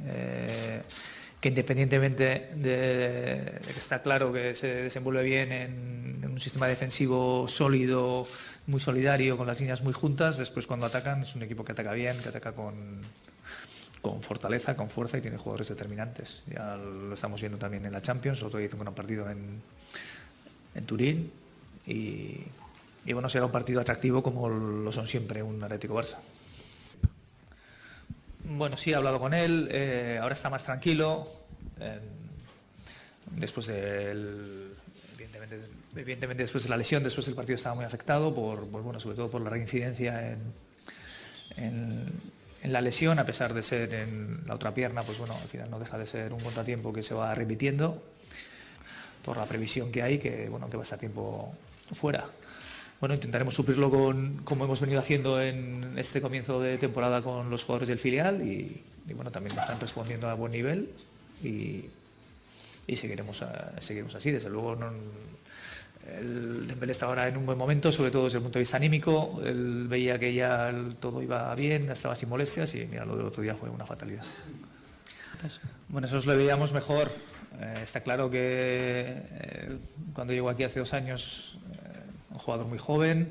eh, 0.06 0.82
que 1.40 1.48
independientemente 1.48 2.50
de, 2.56 3.60
que 3.62 3.78
está 3.78 4.00
claro 4.00 4.32
que 4.32 4.54
se 4.54 4.84
desenvuelve 4.84 5.22
bien 5.24 5.52
en, 5.52 6.22
un 6.32 6.40
sistema 6.40 6.66
defensivo 6.66 7.46
sólido, 7.46 8.26
muy 8.66 8.80
solidario, 8.80 9.36
con 9.36 9.46
las 9.46 9.60
líneas 9.60 9.82
muy 9.82 9.92
juntas, 9.92 10.38
después 10.38 10.66
cuando 10.66 10.86
atacan 10.86 11.20
es 11.20 11.34
un 11.34 11.42
equipo 11.42 11.62
que 11.62 11.72
ataca 11.72 11.92
bien, 11.92 12.16
que 12.22 12.30
ataca 12.30 12.52
con, 12.52 13.02
con 14.00 14.22
fortaleza, 14.22 14.74
con 14.74 14.88
fuerza 14.88 15.18
y 15.18 15.20
tiene 15.20 15.36
jugadores 15.36 15.68
determinantes. 15.68 16.44
Ya 16.46 16.76
lo 16.76 17.12
estamos 17.12 17.38
viendo 17.42 17.58
también 17.58 17.84
en 17.84 17.92
la 17.92 18.00
Champions, 18.00 18.42
otro 18.42 18.58
día 18.58 18.68
hizo 18.68 18.76
un 18.76 18.82
gran 18.84 18.94
partido 18.94 19.28
en, 19.28 19.60
en 20.74 20.84
Turín 20.84 21.30
y, 21.86 22.44
bueno, 23.12 23.28
será 23.28 23.46
un 23.46 23.52
partido 23.52 23.80
atractivo 23.80 24.22
como 24.22 24.48
lo 24.48 24.92
son 24.92 25.06
siempre 25.06 25.42
un 25.42 25.62
Atlético 25.62 25.94
Barça. 25.94 26.18
Bueno, 28.44 28.76
sí, 28.76 28.90
he 28.90 28.94
hablado 28.94 29.18
con 29.18 29.34
él, 29.34 29.68
eh, 29.70 30.18
ahora 30.20 30.34
está 30.34 30.50
más 30.50 30.64
tranquilo. 30.64 31.28
después. 33.30 33.70
Evidentemente, 35.94 36.42
después 36.42 36.64
de 36.64 36.70
la 36.70 36.76
lesión, 36.78 37.02
después 37.02 37.26
del 37.26 37.34
partido 37.34 37.56
estaba 37.56 37.74
muy 37.74 37.84
afectado, 37.84 38.34
por, 38.34 38.64
bueno, 38.66 38.98
sobre 38.98 39.16
todo 39.16 39.30
por 39.30 39.42
la 39.42 39.50
reincidencia 39.50 40.32
en, 40.32 40.38
en, 41.56 42.06
en 42.62 42.72
la 42.72 42.80
lesión, 42.80 43.18
a 43.18 43.26
pesar 43.26 43.52
de 43.52 43.62
ser 43.62 43.92
en 43.92 44.40
la 44.46 44.54
otra 44.54 44.72
pierna, 44.72 45.02
pues 45.02 45.18
bueno, 45.18 45.34
al 45.34 45.48
final 45.48 45.70
no 45.70 45.78
deja 45.78 45.98
de 45.98 46.06
ser 46.06 46.32
un 46.32 46.40
contratiempo 46.40 46.94
que 46.94 47.02
se 47.02 47.12
va 47.12 47.34
repitiendo 47.34 48.02
por 49.24 49.36
la 49.36 49.46
previsión 49.46 49.90
que 49.90 50.02
hay, 50.02 50.18
que 50.18 50.48
bueno, 50.48 50.68
que 50.68 50.76
va 50.76 50.82
a 50.82 50.84
estar 50.84 50.98
tiempo 50.98 51.54
fuera. 51.94 52.26
Bueno, 53.00 53.16
intentaremos 53.16 53.54
suplirlo 53.54 53.90
con, 53.90 54.42
como 54.44 54.64
hemos 54.64 54.80
venido 54.80 55.00
haciendo 55.00 55.42
en 55.42 55.94
este 55.96 56.20
comienzo 56.20 56.60
de 56.60 56.78
temporada 56.78 57.20
con 57.20 57.50
los 57.50 57.64
jugadores 57.64 57.88
del 57.88 57.98
filial 57.98 58.42
y, 58.42 58.80
bueno, 59.14 59.30
también 59.32 59.58
están 59.58 59.80
respondiendo 59.80 60.28
a 60.28 60.34
buen 60.34 60.52
nivel 60.52 60.88
y, 61.42 61.90
seguiremos, 62.94 63.44
seguiremos 63.80 64.14
así. 64.14 64.30
Desde 64.30 64.50
luego, 64.50 64.76
no, 64.76 64.92
el 66.18 66.66
Dembélé 66.66 66.92
está 66.92 67.06
ahora 67.06 67.26
en 67.26 67.36
un 67.36 67.46
buen 67.46 67.58
momento, 67.58 67.90
sobre 67.90 68.10
todo 68.10 68.24
desde 68.24 68.38
el 68.38 68.42
punto 68.42 68.58
de 68.58 68.62
vista 68.62 68.76
anímico. 68.76 69.40
Él 69.44 69.86
veía 69.88 70.18
que 70.18 70.32
ya 70.32 70.72
todo 71.00 71.22
iba 71.22 71.52
bien, 71.54 71.90
estaba 71.90 72.14
sin 72.14 72.28
molestias 72.28 72.74
y 72.74 72.86
mira, 72.86 73.04
lo 73.04 73.16
del 73.16 73.26
otro 73.26 73.42
día 73.42 73.54
fue 73.54 73.68
una 73.68 73.86
fatalidad. 73.86 74.24
Bueno, 75.88 76.06
eso 76.06 76.20
lo 76.24 76.36
veíamos 76.36 76.72
mejor. 76.72 77.10
Eh, 77.60 77.80
está 77.82 78.00
claro 78.00 78.30
que 78.30 78.38
eh, 78.40 79.78
cuando 80.14 80.32
llegó 80.32 80.48
aquí 80.48 80.64
hace 80.64 80.80
dos 80.80 80.92
años 80.94 81.58
un 82.30 82.38
jugador 82.38 82.66
muy 82.66 82.78
joven, 82.78 83.28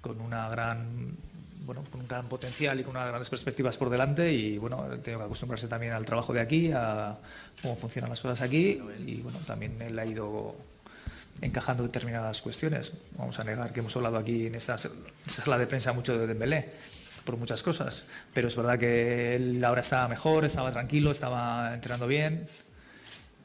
con 0.00 0.20
una 0.20 0.48
gran 0.48 1.16
bueno, 1.64 1.84
con 1.90 2.00
un 2.00 2.08
gran 2.08 2.28
potencial 2.28 2.80
y 2.80 2.82
con 2.82 2.96
unas 2.96 3.08
grandes 3.08 3.30
perspectivas 3.30 3.76
por 3.76 3.88
delante 3.88 4.32
y 4.32 4.58
bueno, 4.58 4.84
tengo 5.02 5.18
que 5.18 5.24
acostumbrarse 5.24 5.68
también 5.68 5.92
al 5.92 6.04
trabajo 6.04 6.32
de 6.32 6.40
aquí, 6.40 6.72
a 6.72 7.16
cómo 7.60 7.76
funcionan 7.76 8.10
las 8.10 8.20
cosas 8.20 8.40
aquí 8.40 8.80
y 9.06 9.20
bueno, 9.22 9.38
también 9.46 9.80
él 9.80 9.98
ha 9.98 10.04
ido 10.04 10.56
encajando 11.40 11.84
determinadas 11.84 12.42
cuestiones. 12.42 12.92
Vamos 13.16 13.38
a 13.38 13.44
negar 13.44 13.72
que 13.72 13.80
hemos 13.80 13.94
hablado 13.96 14.16
aquí 14.16 14.46
en 14.46 14.54
esta 14.54 14.76
sala 14.78 15.58
de 15.58 15.66
prensa 15.66 15.92
mucho 15.92 16.18
de 16.18 16.26
Dembélé 16.26 16.70
por 17.24 17.36
muchas 17.36 17.62
cosas, 17.62 18.02
pero 18.34 18.48
es 18.48 18.56
verdad 18.56 18.78
que 18.78 19.36
él 19.36 19.64
ahora 19.64 19.80
estaba 19.80 20.08
mejor, 20.08 20.44
estaba 20.44 20.72
tranquilo, 20.72 21.12
estaba 21.12 21.72
entrenando 21.74 22.08
bien 22.08 22.46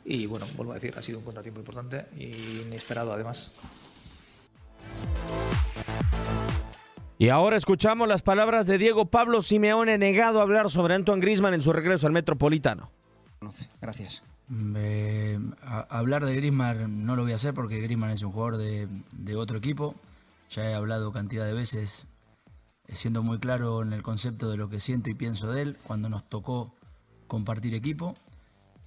y 0.10 0.26
bueno, 0.26 0.46
vuelvo 0.56 0.72
a 0.72 0.76
decir, 0.76 0.94
ha 0.98 1.02
sido 1.02 1.20
un 1.20 1.26
contratiempo 1.26 1.60
importante 1.60 2.06
y 2.18 2.62
inesperado 2.62 3.12
además. 3.12 3.52
Y 7.20 7.28
ahora 7.28 7.58
escuchamos 7.58 8.08
las 8.08 8.22
palabras 8.22 8.68
de 8.68 8.78
Diego 8.78 9.08
Pablo 9.08 9.42
Simeone 9.42 9.98
negado 9.98 10.40
a 10.40 10.44
hablar 10.44 10.70
sobre 10.70 10.96
Antoine 10.96 11.22
Grisman 11.22 11.54
en 11.54 11.62
su 11.62 11.74
regreso 11.74 12.08
al 12.08 12.14
Metropolitano. 12.14 12.90
Gracias. 13.82 14.24
hablar 15.90 16.24
de 16.24 16.36
Grisman 16.36 17.06
no 17.06 17.18
lo 17.18 17.24
voy 17.24 17.34
a 17.34 17.36
hacer 17.36 17.54
porque 17.54 17.82
Grisman 17.82 18.12
es 18.12 18.24
un 18.24 18.32
jugador 18.32 18.56
de, 18.58 18.88
de, 19.12 19.36
otro 19.36 19.58
equipo. 19.58 19.94
Ya 20.52 20.70
he 20.70 20.74
hablado 20.74 21.12
cantidad 21.12 21.46
de 21.46 21.54
veces, 21.54 22.08
siendo 22.88 23.24
muy 23.24 23.40
claro 23.40 23.82
en 23.82 23.92
el 23.92 24.04
concepto 24.04 24.50
de 24.50 24.56
lo 24.56 24.70
que 24.70 24.80
siento 24.80 25.10
y 25.10 25.16
pienso 25.16 25.52
de 25.52 25.64
él 25.64 25.78
cuando 25.84 26.08
nos 26.08 26.30
tocó 26.30 26.74
compartir 27.28 27.74
equipo. 27.74 28.16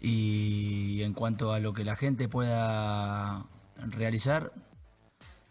Y 0.00 1.02
en 1.02 1.12
cuanto 1.12 1.52
a 1.52 1.61
lo 1.61 1.75
que 1.75 1.85
la 1.85 1.97
gente 1.97 2.28
pueda 2.28 3.45
realizar, 3.76 4.52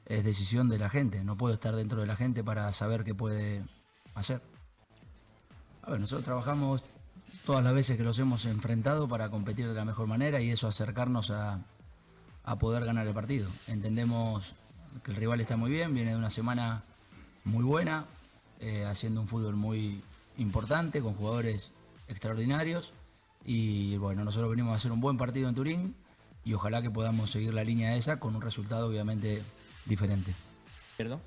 es 0.10 0.24
decisión 0.24 0.70
de 0.70 0.80
la 0.80 0.90
gente. 0.90 1.24
No 1.24 1.38
puedo 1.38 1.54
estar 1.54 1.76
dentro 1.76 2.02
de 2.02 2.08
la 2.08 2.16
gente 2.16 2.44
para 2.44 2.72
saber 2.74 3.04
qué 3.04 3.14
puede 3.14 3.64
hacer. 4.16 4.42
A 5.84 5.92
ver, 5.92 6.00
nosotros 6.00 6.26
trabajamos 6.26 6.84
todas 7.46 7.64
las 7.64 7.74
veces 7.74 7.98
que 7.98 8.04
los 8.04 8.20
hemos 8.20 8.46
enfrentado 8.46 9.08
para 9.08 9.30
competir 9.30 9.68
de 9.68 9.74
la 9.74 9.86
mejor 9.86 10.08
manera 10.08 10.42
y 10.42 10.52
eso 10.52 10.68
acercarnos 10.68 11.32
a, 11.32 11.62
poder 12.60 12.84
ganar 12.84 13.06
el 13.06 13.14
partido. 13.14 13.48
Entendemos 13.68 14.56
que 15.04 15.12
el 15.12 15.18
rival 15.18 15.40
está 15.40 15.56
muy 15.56 15.70
bien, 15.70 15.94
viene 15.94 16.12
de 16.12 16.18
una 16.18 16.32
semana 16.32 16.84
muy 17.44 17.64
buena, 17.64 18.06
eh, 18.60 18.86
haciendo 18.86 19.22
un 19.22 19.28
fútbol 19.28 19.56
muy 19.56 20.02
importante, 20.38 21.02
con 21.02 21.14
jugadores 21.14 21.72
extraordinarios. 22.08 22.94
Y 23.46 23.98
bueno, 23.98 24.24
nosotros 24.24 24.50
venimos 24.50 24.74
a 24.74 24.76
hacer 24.76 24.92
un 24.92 25.02
buen 25.02 25.18
partido 25.18 25.50
en 25.50 25.56
Turín 25.56 25.96
y 26.44 26.54
ojalá 26.54 26.82
que 26.82 26.92
podamos 26.92 27.32
seguir 27.32 27.54
la 27.54 27.64
línea 27.64 27.96
esa 27.96 28.20
con 28.20 28.36
un 28.36 28.42
resultado 28.42 28.88
obviamente 28.88 29.42
diferente. 29.86 30.34
¿Perdón? 30.98 31.22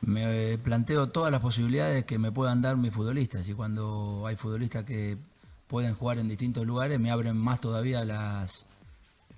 Me 0.00 0.58
planteo 0.58 1.08
todas 1.08 1.32
las 1.32 1.40
posibilidades 1.40 2.04
que 2.04 2.18
me 2.18 2.30
puedan 2.30 2.62
dar 2.62 2.76
mis 2.76 2.92
futbolistas 2.92 3.48
y 3.48 3.54
cuando 3.54 4.24
hay 4.26 4.36
futbolistas 4.36 4.84
que 4.84 5.18
pueden 5.66 5.94
jugar 5.94 6.18
en 6.18 6.28
distintos 6.28 6.64
lugares 6.66 6.98
me 6.98 7.10
abren 7.10 7.36
más 7.36 7.60
todavía 7.60 8.04
las, 8.04 8.64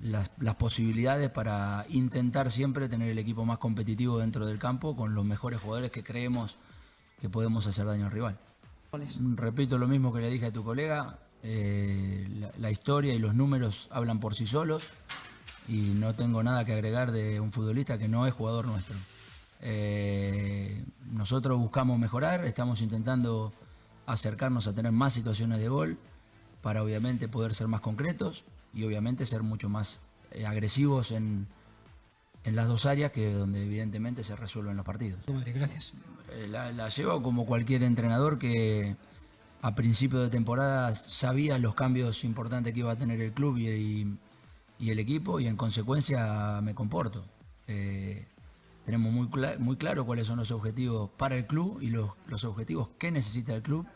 las, 0.01 0.55
posibilidades 0.57 1.31
para 1.31 1.85
intentar 1.89 2.51
siempre 2.51 2.89
tener 2.89 3.09
el 3.09 3.19
equipo 3.19 3.45
más 3.45 3.59
competitivo 3.59 4.19
dentro 4.19 4.47
del 4.47 4.59
campo 4.59 4.97
con 4.97 5.15
los 5.15 5.25
mejores 5.25 5.61
jugadores 5.61 5.91
que 5.91 6.05
creemos 6.05 6.59
que 7.21 7.29
podemos 7.29 7.67
hacer 7.67 7.87
daño 7.87 8.07
al 8.07 8.13
rival. 8.13 8.39
Repito 9.37 9.79
lo 9.79 9.89
mismo 9.89 10.13
que 10.13 10.21
le 10.21 10.31
dije 10.31 10.47
a 10.47 10.53
tu 10.53 10.65
colega, 10.65 11.19
eh, 11.43 12.29
la 12.59 12.71
historia 12.71 13.15
y 13.15 13.19
los 13.19 13.35
números 13.35 13.89
hablan 13.91 14.21
por 14.21 14.35
sí 14.35 14.47
solos 14.47 14.85
y 15.69 15.95
no 15.95 16.15
tengo 16.15 16.43
nada 16.43 16.65
que 16.65 16.73
agregar 16.73 17.13
de 17.13 17.41
un 17.41 17.53
futbolista 17.53 17.99
que 17.99 18.09
no 18.09 18.27
es 18.27 18.35
jugador 18.35 18.67
nuestro. 18.67 18.97
Eh, 19.63 20.85
nosotros 21.13 21.59
buscamos 21.59 21.99
mejorar, 21.99 22.45
estamos 22.45 22.83
intentando 22.83 23.53
acercarnos 24.07 24.67
a 24.67 24.73
tener 24.73 24.93
más 24.93 25.13
situaciones 25.13 25.61
de 25.61 25.69
gol 25.69 25.99
para 26.63 26.83
obviamente 26.83 27.29
poder 27.29 27.55
ser 27.55 27.69
más 27.69 27.81
concretos 27.81 28.45
y 28.75 28.85
obviamente 28.85 29.27
ser 29.27 29.43
mucho 29.43 29.69
más 29.69 30.01
eh, 30.33 30.47
agresivos 30.47 31.11
en, 31.11 31.47
en, 32.45 32.57
las 32.57 32.69
dos 32.69 32.87
áreas 32.87 33.13
que 33.13 33.33
donde 33.33 33.65
evidentemente 33.65 34.25
se 34.25 34.37
resuelven 34.37 34.77
los 34.77 34.87
partidos. 34.87 35.21
gracias. 35.27 35.95
Eh, 36.33 36.49
la, 36.49 36.89
llevo 36.89 37.23
como 37.23 37.47
cualquier 37.47 37.83
entrenador 37.83 38.39
que 38.39 38.97
a 39.63 39.75
principio 39.75 40.21
de 40.21 40.31
temporada 40.31 40.95
sabía 40.95 41.59
los 41.59 41.75
cambios 41.75 42.25
importantes 42.25 42.73
que 42.73 42.81
iba 42.81 42.93
a 42.93 42.97
tener 42.97 43.21
el 43.21 43.33
club 43.33 43.59
y 43.59 44.89
el 44.91 44.99
equipo 44.99 45.41
y 45.41 45.47
en 45.47 45.57
consecuencia 45.57 46.61
me 46.63 46.75
comporto. 46.75 47.25
Eh, 47.67 48.27
tenemos 48.85 49.13
muy, 49.13 49.77
claro 49.77 50.05
cuáles 50.05 50.27
son 50.27 50.39
los 50.39 50.51
objetivos 50.51 51.11
para 51.17 51.37
el 51.37 51.47
club 51.47 51.81
y 51.81 51.91
los, 51.91 52.11
los 52.27 52.45
objetivos 52.45 52.89
que 52.99 53.13
necesita 53.13 53.55
el 53.55 53.63
club 53.63 53.87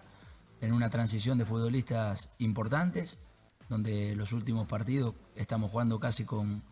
en 0.60 0.72
una 0.72 0.90
transición 0.90 1.38
de 1.38 1.44
futbolistas 1.44 2.28
importantes, 2.38 3.18
donde 3.68 4.14
los 4.14 4.32
últimos 4.32 4.68
partidos 4.68 5.14
estamos 5.34 5.70
jugando 5.70 5.98
casi 5.98 6.24
con 6.24 6.62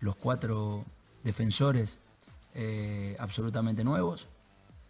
los 0.00 0.16
cuatro 0.16 0.84
defensores 1.24 1.98
eh, 2.54 3.16
absolutamente 3.18 3.84
nuevos 3.84 4.28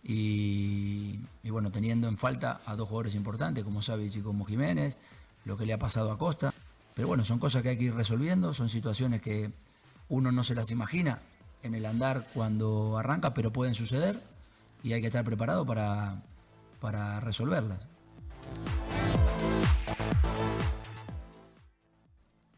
y, 0.02 1.18
bueno, 1.44 1.70
teniendo 1.70 2.08
en 2.08 2.18
falta 2.18 2.60
a 2.64 2.74
dos 2.76 2.88
jugadores 2.88 3.14
importantes 3.14 3.64
como 3.64 3.82
Savic 3.82 4.16
y 4.16 4.20
como 4.20 4.44
Jiménez, 4.44 4.98
lo 5.44 5.56
que 5.56 5.66
le 5.66 5.72
ha 5.72 5.78
pasado 5.78 6.10
a 6.10 6.18
Costa. 6.18 6.52
Pero 6.94 7.08
bueno, 7.08 7.24
son 7.24 7.38
cosas 7.38 7.62
que 7.62 7.70
hay 7.70 7.76
que 7.76 7.84
ir 7.84 7.94
resolviendo, 7.94 8.52
son 8.52 8.68
situaciones 8.68 9.20
que 9.20 9.52
uno 10.08 10.32
no 10.32 10.42
se 10.42 10.54
las 10.54 10.70
imagina 10.70 11.20
en 11.62 11.74
el 11.74 11.86
andar 11.86 12.26
cuando 12.34 12.98
arranca, 12.98 13.34
pero 13.34 13.52
pueden 13.52 13.74
suceder 13.74 14.22
y 14.82 14.92
hay 14.92 15.00
que 15.00 15.08
estar 15.08 15.24
preparado 15.24 15.64
para, 15.66 16.22
para 16.80 17.20
resolverlas. 17.20 17.80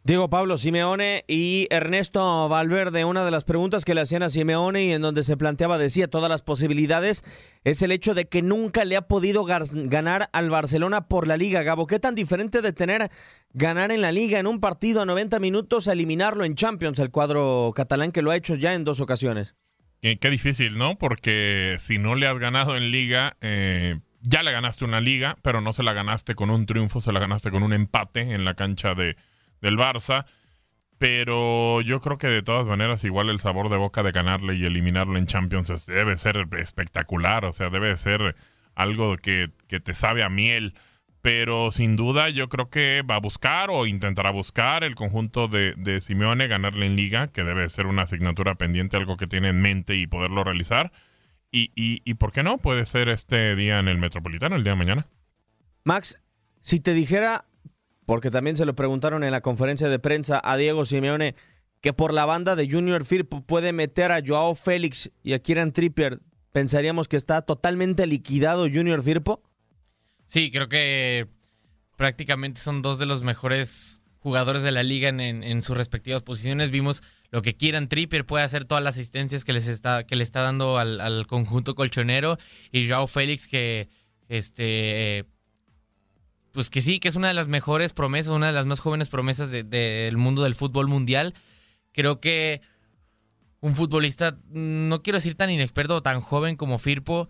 Diego 0.05 0.29
Pablo 0.29 0.59
Simeone 0.59 1.25
y 1.29 1.69
Ernesto 1.71 2.49
Valverde, 2.49 3.05
una 3.05 3.25
de 3.25 3.31
las 3.31 3.45
preguntas 3.45 3.85
que 3.85 3.95
le 3.95 4.01
hacían 4.01 4.25
a 4.25 4.31
Simeone 4.31 4.85
y 4.85 4.93
en 4.93 5.01
donde 5.01 5.23
se 5.23 5.37
planteaba, 5.37 5.79
decía, 5.79 6.09
todas 6.09 6.29
las 6.29 6.43
posibilidades, 6.43 7.23
es 7.63 7.83
el 7.83 7.93
hecho 7.93 8.13
de 8.13 8.27
que 8.27 8.43
nunca 8.43 8.85
le 8.85 8.97
ha 8.97 9.03
podido 9.03 9.45
ganar 9.45 10.29
al 10.33 10.51
Barcelona 10.51 11.07
por 11.07 11.29
la 11.29 11.37
liga. 11.37 11.63
Gabo, 11.63 11.87
¿qué 11.87 12.01
tan 12.01 12.17
diferente 12.17 12.63
de 12.63 12.73
tener 12.73 13.11
ganar 13.53 13.93
en 13.93 14.01
la 14.01 14.11
liga 14.11 14.41
en 14.41 14.49
un 14.49 14.59
partido 14.59 15.03
a 15.03 15.07
90 15.07 15.39
minutos 15.39 15.87
a 15.87 15.93
eliminarlo 15.93 16.45
en 16.45 16.57
Champions, 16.57 16.99
el 16.99 17.13
cuadro 17.13 17.73
catalán 17.73 18.11
que 18.11 18.23
lo 18.23 18.33
ha 18.33 18.37
hecho 18.37 18.57
ya 18.57 18.75
en 18.75 18.83
dos 18.83 18.99
ocasiones? 18.99 19.55
Qué, 20.01 20.31
difícil, 20.31 20.79
¿no? 20.79 20.99
Porque 20.99 21.79
si 21.81 21.99
no 21.99 22.17
le 22.17 22.27
has 22.27 22.39
ganado 22.39 22.77
en 22.77 22.91
liga... 22.91 23.37
Eh, 23.41 24.01
ya 24.25 24.45
le 24.45 24.53
ganaste 24.53 24.85
una 24.85 25.01
liga, 25.01 25.37
pero 25.43 25.61
no 25.61 25.73
se 25.73 25.83
la 25.83 25.95
ganaste 25.95 26.37
con 26.37 26.49
un 26.51 26.65
triunfo, 26.65 27.01
se 27.01 27.11
la 27.11 27.19
ganaste 27.19 27.51
con 27.51 27.65
un 27.65 27.73
empate 27.73 28.21
en 28.21 28.45
la 28.45 28.55
cancha 28.55 28.95
de, 28.95 29.17
del 29.63 29.79
Barça. 29.79 30.27
Pero 30.99 31.81
yo 31.81 32.01
creo 32.01 32.19
que 32.19 32.29
de 32.29 32.43
todas 32.43 32.67
maneras, 32.67 33.03
igual 33.03 33.31
el 33.31 33.41
sabor 33.41 33.71
de 33.71 33.77
boca 33.77 34.03
de 34.03 34.13
ganarle 34.13 34.55
y 34.55 34.65
eliminarlo 34.65 35.19
en 35.19 35.27
Champions 35.27 35.87
debe 35.87 36.17
ser 36.17 36.47
espectacular. 36.59 37.45
O 37.45 37.53
sea, 37.53 37.71
debe 37.71 37.97
ser 37.97 38.37
algo 38.75 39.17
que, 39.17 39.51
que 39.67 39.81
te 39.81 39.95
sabe 39.95 40.23
a 40.23 40.29
miel. 40.29 40.75
Pero 41.21 41.71
sin 41.71 41.95
duda 41.95 42.29
yo 42.29 42.49
creo 42.49 42.69
que 42.69 43.03
va 43.09 43.15
a 43.15 43.21
buscar 43.21 43.71
o 43.71 43.87
intentará 43.87 44.31
buscar 44.31 44.83
el 44.83 44.97
conjunto 44.97 45.47
de, 45.47 45.75
de 45.77 46.01
Simeone 46.01 46.49
ganarle 46.49 46.87
en 46.87 46.97
liga, 46.97 47.29
que 47.29 47.45
debe 47.45 47.69
ser 47.69 47.87
una 47.87 48.03
asignatura 48.03 48.57
pendiente, 48.57 48.97
algo 48.97 49.17
que 49.17 49.27
tiene 49.27 49.49
en 49.49 49.61
mente 49.61 49.95
y 49.95 50.09
poderlo 50.09 50.43
realizar. 50.43 50.93
Y, 51.53 51.71
y, 51.77 52.03
y 52.05 52.15
¿por 52.15 52.33
qué 52.33 52.43
no? 52.43 52.59
Puede 52.59 52.87
ser 52.87 53.09
este 53.09 53.55
día 53.55 53.79
en 53.79 53.87
el 53.87 53.99
Metropolitano, 53.99 54.57
el 54.57 54.65
día 54.65 54.73
de 54.73 54.79
mañana. 54.79 55.07
Max, 55.85 56.21
si 56.61 56.81
te 56.81 56.93
dijera 56.95 57.45
porque 58.07 58.31
también 58.31 58.57
se 58.57 58.65
lo 58.65 58.75
preguntaron 58.75 59.25
en 59.25 59.31
la 59.31 59.41
conferencia 59.41 59.89
de 59.89 59.99
prensa 59.99 60.41
a 60.43 60.57
Diego 60.57 60.85
Simeone 60.85 61.35
que 61.81 61.93
por 61.93 62.15
la 62.15 62.25
banda 62.25 62.57
de 62.57 62.71
Junior 62.71 63.05
Firpo 63.05 63.43
puede 63.43 63.73
meter 63.73 64.13
a 64.13 64.21
Joao 64.25 64.55
Félix 64.55 65.11
y 65.25 65.33
a 65.33 65.41
Kieran 65.41 65.73
Trippier. 65.73 66.21
¿Pensaríamos 66.53 67.09
que 67.09 67.17
está 67.17 67.43
totalmente 67.43 68.07
liquidado 68.07 68.69
Junior 68.73 69.03
Firpo? 69.03 69.43
Sí, 70.27 70.51
creo 70.51 70.69
que 70.69 71.27
prácticamente 71.97 72.61
son 72.61 72.83
dos 72.83 72.99
de 72.99 73.07
los 73.07 73.23
mejores 73.23 74.03
jugadores 74.21 74.63
de 74.63 74.71
la 74.71 74.85
liga 74.85 75.09
en, 75.09 75.63
sus 75.63 75.77
respectivas 75.77 76.23
posiciones. 76.23 76.71
Vimos 76.71 77.03
lo 77.31 77.43
que 77.43 77.57
quieran 77.57 77.89
Trippier 77.89 78.25
puede 78.25 78.45
hacer 78.45 78.65
todas 78.65 78.85
las 78.85 78.95
asistencias 78.95 79.45
que 79.45 79.53
les 79.53 79.67
está 79.67 80.07
que 80.07 80.15
le 80.15 80.23
está 80.23 80.43
dando 80.43 80.79
al, 80.79 81.01
al 81.01 81.27
conjunto 81.27 81.75
colchonero 81.75 82.39
y 82.71 82.89
Joao 82.89 83.09
Félix 83.09 83.49
que 83.49 83.89
este 84.29 85.27
pues 86.53 86.71
que 86.71 86.83
sí, 86.83 87.01
que 87.01 87.09
es 87.09 87.17
una 87.17 87.29
de 87.29 87.35
las 87.35 87.49
mejores 87.49 87.93
promesas, 87.93 88.33
una 88.33 88.47
de 88.49 88.53
las 88.53 88.67
más 88.67 88.81
jóvenes 88.81 89.09
promesas 89.09 89.51
de- 89.51 89.65
del 89.65 90.17
mundo 90.17 90.43
del 90.43 90.55
fútbol 90.55 90.87
mundial. 90.89 91.35
Creo 91.93 92.21
que 92.21 92.61
un 93.61 93.75
futbolista, 93.75 94.39
no 94.51 95.03
quiero 95.03 95.19
decir 95.19 95.35
tan 95.37 95.51
inexperto 95.51 95.97
o 95.97 96.03
tan 96.03 96.21
joven 96.21 96.57
como 96.57 96.79
Firpo, 96.79 97.29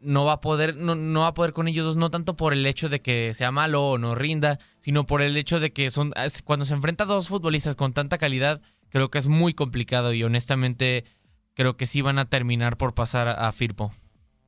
no 0.00 0.24
va 0.24 0.34
a 0.34 0.40
poder, 0.40 0.76
no, 0.76 0.94
no 0.94 1.20
va 1.22 1.28
a 1.28 1.34
poder 1.34 1.52
con 1.52 1.66
ellos 1.68 1.84
dos, 1.84 1.96
no 1.96 2.10
tanto 2.10 2.36
por 2.36 2.52
el 2.52 2.64
hecho 2.66 2.88
de 2.88 3.00
que 3.00 3.34
sea 3.34 3.50
malo 3.50 3.82
o 3.88 3.98
no 3.98 4.14
rinda, 4.14 4.58
sino 4.78 5.06
por 5.06 5.22
el 5.22 5.36
hecho 5.36 5.58
de 5.58 5.72
que 5.72 5.90
son 5.90 6.12
cuando 6.44 6.64
se 6.66 6.74
enfrenta 6.74 7.04
a 7.04 7.06
dos 7.08 7.28
futbolistas 7.28 7.74
con 7.74 7.92
tanta 7.92 8.18
calidad, 8.18 8.60
creo 8.90 9.10
que 9.10 9.18
es 9.18 9.26
muy 9.26 9.54
complicado 9.54 10.12
y 10.12 10.22
honestamente 10.22 11.04
creo 11.54 11.76
que 11.76 11.86
sí 11.86 12.00
van 12.02 12.18
a 12.20 12.28
terminar 12.28 12.76
por 12.76 12.94
pasar 12.94 13.28
a 13.28 13.50
Firpo. 13.50 13.92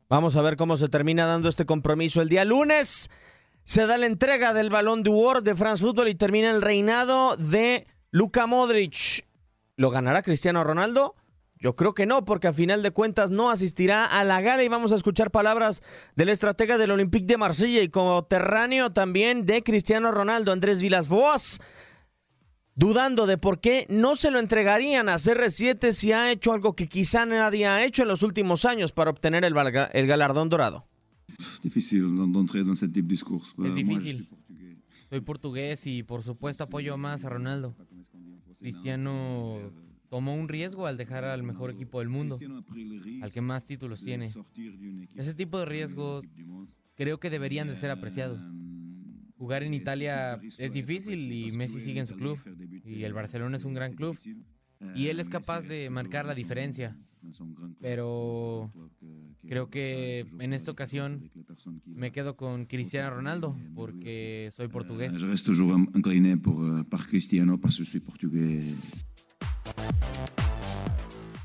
Vamos 0.09 0.37
a 0.37 0.43
ver 0.43 0.57
cómo 0.57 0.77
se 0.77 0.89
termina 0.89 1.27
dando 1.27 1.49
este 1.49 1.67
compromiso 1.67 2.21
el 2.23 2.29
día 2.29 2.45
lunes. 2.45 3.11
Se 3.71 3.87
da 3.87 3.97
la 3.99 4.07
entrega 4.07 4.53
del 4.53 4.69
balón 4.69 5.05
de 5.05 5.11
World 5.11 5.45
de 5.45 5.55
France 5.55 5.85
Football 5.85 6.09
y 6.09 6.17
termina 6.17 6.51
el 6.51 6.61
reinado 6.61 7.37
de 7.37 7.87
Luka 8.11 8.49
Modric. 8.49 9.29
¿Lo 9.77 9.91
ganará 9.91 10.23
Cristiano 10.23 10.65
Ronaldo? 10.65 11.15
Yo 11.57 11.77
creo 11.77 11.95
que 11.95 12.05
no, 12.05 12.25
porque 12.25 12.49
a 12.49 12.53
final 12.53 12.83
de 12.83 12.91
cuentas 12.91 13.31
no 13.31 13.49
asistirá 13.49 14.07
a 14.07 14.25
la 14.25 14.41
gala 14.41 14.65
y 14.65 14.69
vamos 14.69 14.91
a 14.91 14.97
escuchar 14.97 15.31
palabras 15.31 15.85
del 16.17 16.31
estratega 16.31 16.79
del 16.79 16.91
Olympique 16.91 17.29
de 17.29 17.37
Marsella 17.37 17.81
y 17.81 17.91
como 17.91 18.25
terráneo 18.25 18.91
también 18.91 19.47
de 19.47 19.63
Cristiano 19.63 20.11
Ronaldo, 20.11 20.51
Andrés 20.51 20.83
Vilas-Boas, 20.83 21.61
dudando 22.75 23.27
de 23.27 23.39
por 23.39 23.61
qué 23.61 23.87
no 23.89 24.17
se 24.17 24.33
lo 24.33 24.41
entregarían 24.41 25.09
a 25.09 25.15
CR7 25.15 25.93
si 25.93 26.11
ha 26.11 26.33
hecho 26.33 26.53
algo 26.53 26.75
que 26.75 26.89
quizá 26.89 27.25
nadie 27.25 27.69
ha 27.69 27.85
hecho 27.85 28.03
en 28.03 28.09
los 28.09 28.25
últimos 28.25 28.65
años 28.65 28.91
para 28.91 29.13
obtener 29.13 29.45
el 29.45 30.07
galardón 30.09 30.49
dorado. 30.49 30.90
Difficile 31.63 32.03
d'entrer 32.33 32.65
dans 32.65 32.75
ce 32.79 32.87
type 32.87 33.07
de 33.07 33.11
discours. 33.11 33.55
Es 33.65 33.75
difícil. 33.75 34.29
Soy 35.09 35.21
portugués 35.21 35.87
y 35.87 36.03
por 36.03 36.23
supuesto 36.23 36.65
apoyo 36.65 36.97
más 36.97 37.25
a 37.25 37.29
Ronaldo. 37.29 37.75
Cristiano 38.59 39.73
tomó 40.09 40.35
un 40.35 40.49
riesgo 40.49 40.87
al 40.87 40.97
dejar 40.97 41.25
al 41.25 41.43
mejor 41.43 41.71
equipo 41.71 42.01
del 42.01 42.09
mundo, 42.09 42.39
al 43.23 43.33
que 43.33 43.41
más 43.41 43.65
títulos 43.65 44.03
tiene. 44.03 44.33
Ese 45.15 45.35
tipo 45.35 45.59
de 45.59 45.65
riesgos 45.65 46.25
creo 46.95 47.19
que 47.19 47.31
deberían 47.31 47.69
de 47.69 47.77
ser 47.77 47.91
apreciados. 47.91 48.41
Jugar 49.37 49.63
en 49.63 49.73
Italia 49.73 50.39
es 50.59 50.73
difícil 50.73 51.33
y 51.33 51.51
Messi 51.53 51.81
sigue 51.81 52.01
en 52.01 52.07
su 52.07 52.15
club 52.17 52.39
y 52.85 53.05
el 53.05 53.15
Barcelona 53.15 53.57
es 53.57 53.65
un 53.65 53.75
gran 53.75 53.95
club 53.95 54.19
y 54.95 55.07
él 55.09 55.19
es 55.19 55.29
capaz 55.29 55.63
de 55.67 55.91
marcar 55.91 56.27
la 56.27 56.35
diferencia. 56.35 56.97
Pero 57.81 58.71
creo 59.47 59.69
que 59.71 60.27
en 60.39 60.53
esta 60.53 60.71
ocasión 60.71 61.31
me 61.87 62.11
quedo 62.13 62.37
con 62.37 62.67
Cristiano 62.67 63.11
Ronaldo 63.11 63.57
porque 63.75 64.49
soy 64.53 64.69
portugués. 64.69 65.15
Je 65.15 65.27
reste 65.27 65.47
toujours 65.47 65.75
in- 65.77 65.89
incliné 65.95 66.37
pour, 66.37 66.57
par 66.89 67.07
Cristiano 67.07 67.59
parce 67.59 67.77
que 67.79 67.85
je 67.85 67.91
suis 67.91 68.01
portugais. 68.01 68.75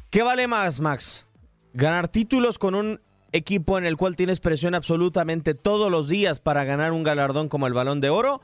¿Qué 0.09 0.23
vale 0.23 0.47
más, 0.47 0.79
Max? 0.79 1.25
¿Ganar 1.73 2.07
títulos 2.07 2.57
con 2.57 2.73
un 2.75 2.99
equipo 3.31 3.77
en 3.77 3.85
el 3.85 3.97
cual 3.97 4.15
tienes 4.15 4.39
presión 4.39 4.75
absolutamente 4.75 5.53
todos 5.55 5.91
los 5.91 6.07
días 6.07 6.39
para 6.39 6.63
ganar 6.63 6.93
un 6.93 7.03
galardón 7.03 7.49
como 7.49 7.67
el 7.67 7.73
Balón 7.73 7.99
de 7.99 8.09
Oro? 8.09 8.39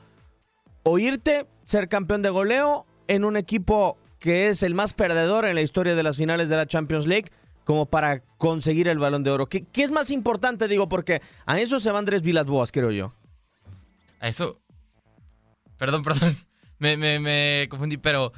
¿O 0.82 0.98
irte, 0.98 1.46
ser 1.64 1.88
campeón 1.88 2.20
de 2.22 2.28
goleo 2.30 2.86
en 3.08 3.24
un 3.24 3.36
equipo 3.36 3.96
que 4.22 4.48
es 4.48 4.62
el 4.62 4.74
más 4.74 4.94
perdedor 4.94 5.46
en 5.46 5.56
la 5.56 5.62
historia 5.62 5.96
de 5.96 6.02
las 6.04 6.16
finales 6.16 6.48
de 6.48 6.54
la 6.54 6.64
Champions 6.64 7.06
League 7.06 7.30
como 7.64 7.86
para 7.86 8.20
conseguir 8.38 8.86
el 8.86 8.98
Balón 8.98 9.24
de 9.24 9.30
Oro? 9.32 9.48
¿Qué, 9.48 9.64
qué 9.64 9.82
es 9.82 9.90
más 9.90 10.12
importante, 10.12 10.68
digo? 10.68 10.88
Porque 10.88 11.20
a 11.44 11.58
eso 11.58 11.80
se 11.80 11.90
va 11.90 11.98
Andrés 11.98 12.22
Vilas-Boas, 12.22 12.70
creo 12.70 12.92
yo. 12.92 13.12
A 14.20 14.28
eso. 14.28 14.60
Perdón, 15.76 16.02
perdón. 16.02 16.36
Me, 16.78 16.96
me, 16.96 17.20
me 17.20 17.68
confundí, 17.70 17.96
pero. 17.96 18.32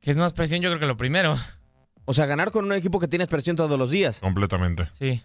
¿Qué 0.00 0.10
es 0.10 0.18
más 0.18 0.34
presión? 0.34 0.60
Yo 0.60 0.68
creo 0.68 0.80
que 0.80 0.86
lo 0.86 0.98
primero. 0.98 1.34
O 2.04 2.12
sea, 2.12 2.26
ganar 2.26 2.50
con 2.50 2.66
un 2.66 2.74
equipo 2.74 2.98
que 2.98 3.08
tienes 3.08 3.28
presión 3.28 3.56
todos 3.56 3.78
los 3.78 3.90
días. 3.90 4.20
Completamente. 4.20 4.90
Sí. 4.98 5.22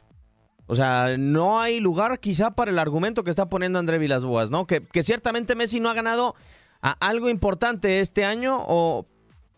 O 0.67 0.75
sea, 0.77 1.17
no 1.17 1.59
hay 1.59 1.81
lugar 1.81 2.19
quizá 2.21 2.51
para 2.51 2.71
el 2.71 2.79
argumento 2.79 3.25
que 3.25 3.29
está 3.29 3.49
poniendo 3.49 3.77
André 3.77 3.97
Vilas-Boas, 3.97 4.51
¿no? 4.51 4.65
Que, 4.65 4.81
que 4.81 5.03
ciertamente 5.03 5.55
Messi 5.55 5.81
no 5.81 5.89
ha 5.89 5.93
ganado 5.93 6.33
a 6.81 6.91
algo 7.05 7.27
importante 7.27 7.99
este 7.99 8.23
año 8.23 8.57
o 8.65 9.05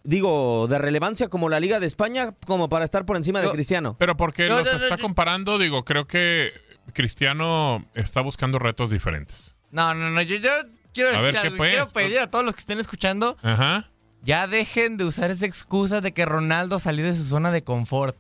digo 0.03 0.67
de 0.67 0.77
relevancia 0.77 1.27
como 1.27 1.49
la 1.49 1.59
Liga 1.59 1.79
de 1.79 1.87
España 1.87 2.33
como 2.45 2.69
para 2.69 2.85
estar 2.85 3.05
por 3.05 3.17
encima 3.17 3.41
de 3.41 3.49
Cristiano. 3.51 3.95
Pero 3.99 4.17
porque 4.17 4.47
No, 4.47 4.57
los 4.57 4.65
no, 4.65 4.71
no, 4.73 4.77
está 4.77 4.97
comparando, 4.97 5.57
digo, 5.57 5.83
creo 5.83 6.07
que 6.07 6.51
Cristiano 6.93 7.85
está 7.93 8.21
buscando 8.21 8.59
retos 8.59 8.89
diferentes. 8.89 9.55
No, 9.71 9.93
no, 9.93 10.09
no. 10.09 10.21
Yo, 10.21 10.37
yo 10.37 10.51
quiero 10.93 11.09
A 11.09 11.13
decir 11.13 11.33
ver, 11.33 11.41
¿qué 11.41 11.51
pues? 11.51 11.69
Quiero 11.71 11.87
pedir 11.89 12.19
a 12.19 12.29
todos 12.31 12.45
los 12.45 12.55
que 12.55 12.59
estén 12.59 12.79
escuchando. 12.79 13.37
Ajá. 13.41 13.89
Ya 14.23 14.47
dejen 14.47 14.97
de 14.97 15.05
usar 15.05 15.31
esa 15.31 15.45
excusa 15.45 16.01
de 16.01 16.11
que 16.11 16.25
Ronaldo 16.25 16.79
salió 16.79 17.05
de 17.05 17.13
su 17.13 17.23
zona 17.23 17.51
de 17.51 17.63
confort. 17.63 18.17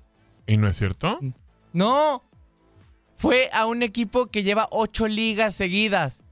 ¿Y 0.47 0.57
no 0.57 0.67
es 0.67 0.77
cierto? 0.77 1.19
No. 1.73 2.23
Fue 3.17 3.49
a 3.51 3.65
un 3.65 3.83
equipo 3.83 4.27
que 4.27 4.43
lleva 4.43 4.67
ocho 4.71 5.07
ligas 5.07 5.55
seguidas. 5.55 6.23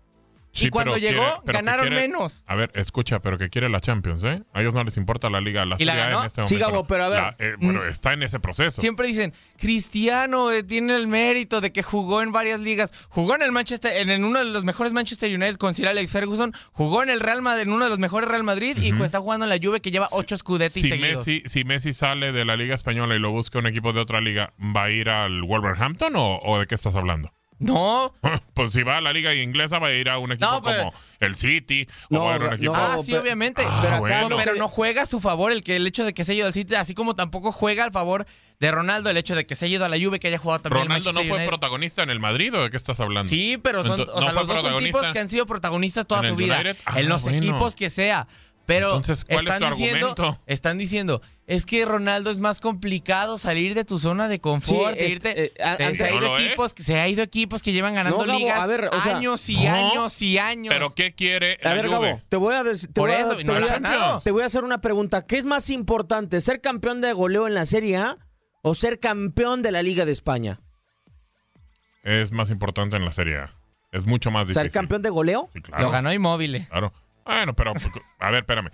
Sí, 0.60 0.67
y 0.67 0.70
cuando 0.70 0.93
pero 0.93 1.02
llegó, 1.02 1.22
quiere- 1.24 1.36
pero 1.46 1.60
que 1.60 1.65
ganaron 1.65 1.88
quiere- 1.88 2.02
menos. 2.08 2.43
A 2.48 2.56
ver, 2.56 2.72
escucha, 2.76 3.20
pero 3.20 3.38
que 3.38 3.50
quiere 3.50 3.70
la 3.70 3.82
Champions, 3.82 4.24
¿eh? 4.24 4.43
A 4.54 4.62
ellos 4.62 4.74
no 4.74 4.84
les 4.84 4.98
importa 4.98 5.30
la 5.30 5.39
liga, 5.41 5.65
la 5.65 5.76
¿Y 5.80 5.86
la 5.86 5.96
ganó? 5.96 6.22
en 6.22 6.28
este 6.28 6.46
Sí, 6.46 6.56
momento. 6.56 6.65
Gabo, 6.72 6.82
no. 6.84 6.88
pero 6.88 7.04
a 7.06 7.10
ver. 7.10 7.22
La- 7.22 7.36
eh, 7.39 7.56
bueno, 7.60 7.82
Mm. 7.84 7.89
está 7.89 8.13
en 8.13 8.24
ese 8.24 8.39
proceso. 8.39 8.82
Siempre 8.82 9.08
dicen, 9.08 9.34
Cristiano 9.58 10.52
eh, 10.52 10.63
tiene 10.63 10.96
el 10.96 11.08
mérito 11.08 11.62
de 11.62 11.72
que 11.72 11.84
jugó 11.84 12.22
en 12.22 12.32
varias 12.32 12.60
ligas. 12.60 12.91
Jugó 13.10 13.36
en 13.36 13.41
el 13.41 13.52
Manchester, 13.52 13.93
en, 14.02 14.10
en 14.10 14.24
uno 14.24 14.39
de 14.39 14.46
los 14.46 14.63
mejores 14.63 14.93
Manchester 14.93 15.30
United 15.34 15.58
con 15.58 15.74
Sir 15.74 15.88
Alex 15.88 16.12
Ferguson. 16.12 16.54
Jugó 16.72 17.04
en 17.04 17.10
el 17.10 17.20
Real 17.20 17.41
Madrid, 17.41 17.63
en 17.63 17.72
uno 17.72 17.84
de 17.84 17.89
los 17.89 18.00
mejores 18.00 18.30
Real 18.30 18.43
Madrid. 18.43 18.78
Y 18.78 18.89
está 19.04 19.20
jugando 19.20 19.46
en 19.46 19.50
la 19.50 19.58
Juve 19.62 19.82
que 19.82 19.91
lleva 19.91 20.08
ocho 20.12 20.36
Scudetti 20.36 20.82
Si 20.82 20.89
seguidos. 20.89 21.26
Messi, 21.28 21.43
si 21.46 21.63
Messi 21.63 21.93
sale 21.93 22.32
de 22.32 22.43
la 22.46 22.56
Liga 22.56 22.74
Española 22.76 23.15
y 23.15 23.20
lo 23.20 23.32
busca 23.32 23.60
un 23.60 23.67
equipo 23.67 23.93
de 23.93 24.00
otra 24.02 24.20
liga, 24.22 24.54
¿va 24.60 24.86
a 24.86 24.89
ir 24.89 25.10
al 25.10 25.43
Wolverhampton 25.43 26.15
o, 26.15 26.39
o 26.39 26.60
de 26.60 26.65
qué 26.65 26.76
estás 26.76 26.96
hablando? 26.96 27.32
No. 27.60 28.13
Pues 28.58 28.74
si 28.74 28.82
va 28.82 28.98
a 28.98 29.02
la 29.02 29.13
liga 29.13 29.36
inglesa, 29.36 29.78
va 29.78 29.89
a 29.89 29.93
ir 29.93 30.10
a 30.10 30.17
un 30.17 30.32
equipo 30.32 30.50
No, 30.50 30.62
pero- 30.63 30.86
como 30.86 30.93
el 31.20 31.36
City 31.36 31.88
No, 32.10 32.22
o 32.22 32.26
va 32.26 32.34
a 32.34 32.36
ir 32.38 32.41
a 32.41 32.48
un 32.48 32.54
equipo... 32.56 32.74
ah, 32.76 32.98
sí, 33.04 33.13
obviamente. 33.15 33.62
Ah, 33.65 33.80
pero, 33.84 34.00
bueno. 34.00 34.38
pero 34.38 34.56
no 34.56 34.67
juega 34.67 35.04
a 35.04 35.06
su 35.06 35.20
favor 35.20 35.52
el 35.52 35.62
que 35.63 35.76
el 35.76 35.86
hecho 35.86 36.04
de 36.04 36.13
que 36.15 36.24
se 36.24 36.32
haya 36.32 36.39
ido 36.39 36.48
al 36.48 36.54
City, 36.54 36.74
así 36.74 36.96
como 36.96 37.13
tampoco 37.15 37.52
juega 37.52 37.84
al 37.84 37.91
favor 37.91 38.26
de 38.60 38.72
Ronaldo 38.72 39.12
el 39.12 39.17
hecho 39.17 39.36
de 39.36 39.46
que 39.46 39.56
se 39.56 39.65
haya 39.65 39.76
ido 39.76 39.86
a 39.86 39.89
la 39.89 39.98
Juve, 40.00 40.20
que 40.20 40.28
haya 40.28 40.39
jugado 40.39 40.62
también 40.63 40.84
en 40.86 40.88
¿Ronaldo 40.88 41.13
no 41.13 41.20
fue 41.22 41.30
United. 41.34 41.48
protagonista 41.48 42.02
en 42.02 42.10
el 42.10 42.20
Madrid 42.20 42.52
o 42.56 42.63
de 42.63 42.70
qué 42.72 42.78
estás 42.78 43.00
hablando? 43.00 43.30
Sí, 43.30 43.60
pero 43.62 43.84
son, 43.84 44.02
o 44.02 44.06
sea, 44.06 44.13
¿no 44.15 44.32
los 44.34 44.48
dos 44.48 44.62
son 44.62 44.84
tipos 44.84 45.06
que 45.10 45.20
han 45.20 45.30
sido 45.30 45.46
protagonistas 45.46 46.08
toda 46.08 46.22
¿En 46.22 46.30
su 46.30 46.36
vida. 46.36 46.56
United? 46.56 46.78
Ah, 46.86 47.00
en 47.00 47.10
los 47.10 47.22
bueno. 47.22 47.38
equipos 47.38 47.76
que 47.76 47.91
sea. 47.91 48.28
Pero 48.67 48.97
Entonces, 48.97 49.23
¿cuál 49.23 49.47
es 49.47 49.53
están 49.53 49.71
tu 49.71 49.77
diciendo, 49.77 50.08
argumento? 50.10 50.41
están 50.45 50.77
diciendo, 50.77 51.21
es 51.47 51.65
que 51.65 51.86
Ronaldo 51.86 52.30
es 52.32 52.39
más 52.39 52.60
complicado 52.60 53.38
salir 53.38 53.73
de 53.75 53.86
tu 53.86 53.97
zona 53.97 54.27
de 54.27 54.41
confort, 54.41 54.93
Sí, 54.93 54.99
de 54.99 55.06
es- 55.08 55.12
irte, 55.13 55.43
eh, 55.45 55.53
a- 55.63 55.77
de- 55.77 55.86
antes- 55.86 55.97
se 55.99 56.03
ha 56.06 56.10
¿No 56.12 56.17
ido 56.17 56.27
lo 56.27 56.38
es? 56.38 56.45
equipos, 56.45 56.73
que 56.73 56.84
se 56.84 56.99
ha 56.99 57.08
ido 57.08 57.23
equipos 57.23 57.63
que 57.63 57.71
llevan 57.71 57.95
ganando 57.95 58.17
No, 58.19 58.25
Gabo, 58.25 58.38
ligas 58.39 58.60
a 58.60 58.67
ver, 58.67 58.89
o 58.93 59.01
sea, 59.01 59.15
años 59.17 59.47
y 59.47 59.56
¿no? 59.63 59.73
años 59.73 60.21
y 60.21 60.38
años. 60.38 60.73
¿Pero 60.73 60.93
qué 60.93 61.15
quiere 61.15 61.58
A 61.63 61.69
la 61.69 61.73
ver, 61.75 61.88
Juve? 61.88 62.08
Gabo, 62.10 62.21
te 62.27 62.36
voy 62.36 62.56
a, 62.56 62.63
te 62.65 62.88
Por 62.93 63.10
voy 63.10 63.12
a- 63.17 63.19
eso, 63.21 63.38
te 63.38 63.43
no 63.45 63.58
la 63.58 63.65
ganado. 63.67 64.19
te 64.19 64.32
voy 64.32 64.43
a 64.43 64.45
hacer 64.47 64.65
una 64.65 64.82
pregunta. 64.82 65.25
¿Qué 65.25 65.38
es 65.38 65.45
más 65.45 65.69
importante, 65.69 66.41
ser 66.41 66.60
campeón 66.60 66.99
de 66.99 67.13
goleo 67.13 67.47
en 67.47 67.53
la 67.53 67.65
Serie 67.65 67.95
A 67.95 68.17
o 68.63 68.75
ser 68.75 68.99
campeón 68.99 69.62
de 69.62 69.71
la 69.71 69.82
Liga 69.82 70.03
de 70.03 70.12
España? 70.12 70.60
Es 72.03 72.34
más 72.34 72.49
importante 72.49 72.97
en 72.97 73.06
la 73.06 73.13
Serie 73.13 73.38
A. 73.38 73.49
Es 73.93 74.06
mucho 74.06 74.30
más 74.30 74.43
difícil. 74.45 74.63
¿Ser 74.63 74.71
campeón 74.71 75.01
de 75.01 75.10
goleo? 75.10 75.49
Sí, 75.53 75.62
claro. 75.62 75.84
Lo 75.84 75.89
ganó 75.91 76.12
Inmóvil. 76.12 76.65
Claro. 76.69 76.91
Bueno, 77.28 77.54
pero 77.56 77.74
a 78.20 78.32
ver, 78.32 78.40
espérame. 78.42 78.70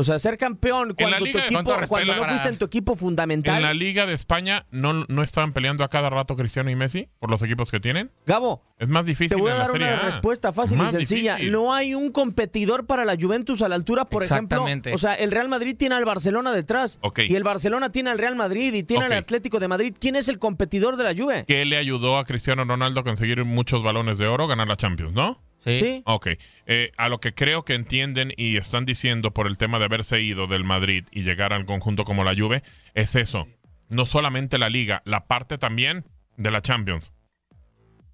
O 0.00 0.04
sea, 0.04 0.16
ser 0.20 0.38
campeón 0.38 0.94
En 0.96 1.10
la 1.10 1.18
cuando, 1.18 1.32
tu 1.32 1.38
equipo, 1.44 1.74
cuando 1.88 2.14
no 2.14 2.24
fuiste 2.24 2.48
en 2.48 2.56
tu 2.56 2.66
equipo 2.66 2.94
fundamental. 2.94 3.56
En 3.56 3.62
la 3.62 3.74
Liga 3.74 4.06
de 4.06 4.12
España 4.12 4.64
no, 4.70 4.92
no 5.08 5.24
estaban 5.24 5.52
peleando 5.52 5.82
a 5.82 5.88
cada 5.88 6.08
rato 6.08 6.36
Cristiano 6.36 6.70
y 6.70 6.76
Messi 6.76 7.08
por 7.18 7.30
los 7.30 7.42
equipos 7.42 7.72
que 7.72 7.80
tienen. 7.80 8.12
Gabo, 8.24 8.62
Es 8.78 8.86
más 8.86 9.04
difícil. 9.04 9.30
te 9.30 9.42
voy 9.42 9.50
a 9.50 9.56
dar 9.56 9.72
una 9.72 9.94
A. 9.94 9.96
respuesta 9.96 10.52
fácil 10.52 10.80
y 10.80 10.86
sencilla. 10.86 11.32
difícil. 11.34 11.50
No 11.52 11.74
hay 11.74 11.96
un 11.96 12.12
competidor 12.12 12.86
para 12.86 13.04
la 13.04 13.16
Juventus 13.20 13.60
a 13.60 13.68
la 13.68 13.74
altura, 13.74 14.04
por 14.04 14.22
ejemplo. 14.22 14.58
Exactamente. 14.58 14.94
O 14.94 14.98
sea, 14.98 15.14
el 15.14 15.32
Real 15.32 15.48
Madrid 15.48 15.74
tiene 15.76 15.96
al 15.96 16.04
Barcelona 16.04 16.52
detrás. 16.52 17.00
Y 17.16 17.34
el 17.34 17.42
Barcelona 17.42 17.90
tiene 17.90 18.10
al 18.10 18.18
Real 18.18 18.36
Madrid 18.36 18.72
y 18.74 18.84
tiene 18.84 19.06
al 19.06 19.14
Atlético 19.14 19.58
de 19.58 19.66
Madrid. 19.66 19.96
¿Quién 19.98 20.14
es 20.14 20.28
el 20.28 20.38
competidor 20.38 20.96
de 20.96 21.02
la 21.02 21.12
Juve? 21.12 21.44
¿Qué 21.48 21.64
le 21.64 21.76
ayudó 21.76 22.18
a 22.18 22.24
Cristiano 22.24 22.62
Ronaldo 22.64 23.00
a 23.00 23.02
conseguir 23.02 23.44
muchos 23.44 23.82
balones 23.82 24.16
de 24.18 24.28
oro, 24.28 24.46
ganar 24.46 24.68
la 24.68 24.76
Champions, 24.76 25.12
no? 25.12 25.42
Sí. 25.58 25.78
Sí. 25.78 26.02
Ok, 26.06 26.28
Eh, 26.66 26.92
a 26.96 27.08
lo 27.08 27.18
que 27.20 27.34
creo 27.34 27.64
que 27.64 27.74
entienden 27.74 28.32
y 28.36 28.56
están 28.56 28.84
diciendo 28.86 29.32
por 29.32 29.46
el 29.46 29.58
tema 29.58 29.78
de 29.78 29.86
haberse 29.86 30.20
ido 30.20 30.46
del 30.46 30.64
Madrid 30.64 31.04
y 31.10 31.22
llegar 31.22 31.52
al 31.52 31.66
conjunto 31.66 32.04
como 32.04 32.22
la 32.24 32.34
Juve, 32.36 32.62
es 32.94 33.14
eso. 33.16 33.48
No 33.88 34.06
solamente 34.06 34.58
la 34.58 34.68
liga, 34.70 35.02
la 35.04 35.26
parte 35.26 35.58
también 35.58 36.04
de 36.36 36.50
la 36.50 36.62
Champions. 36.62 37.12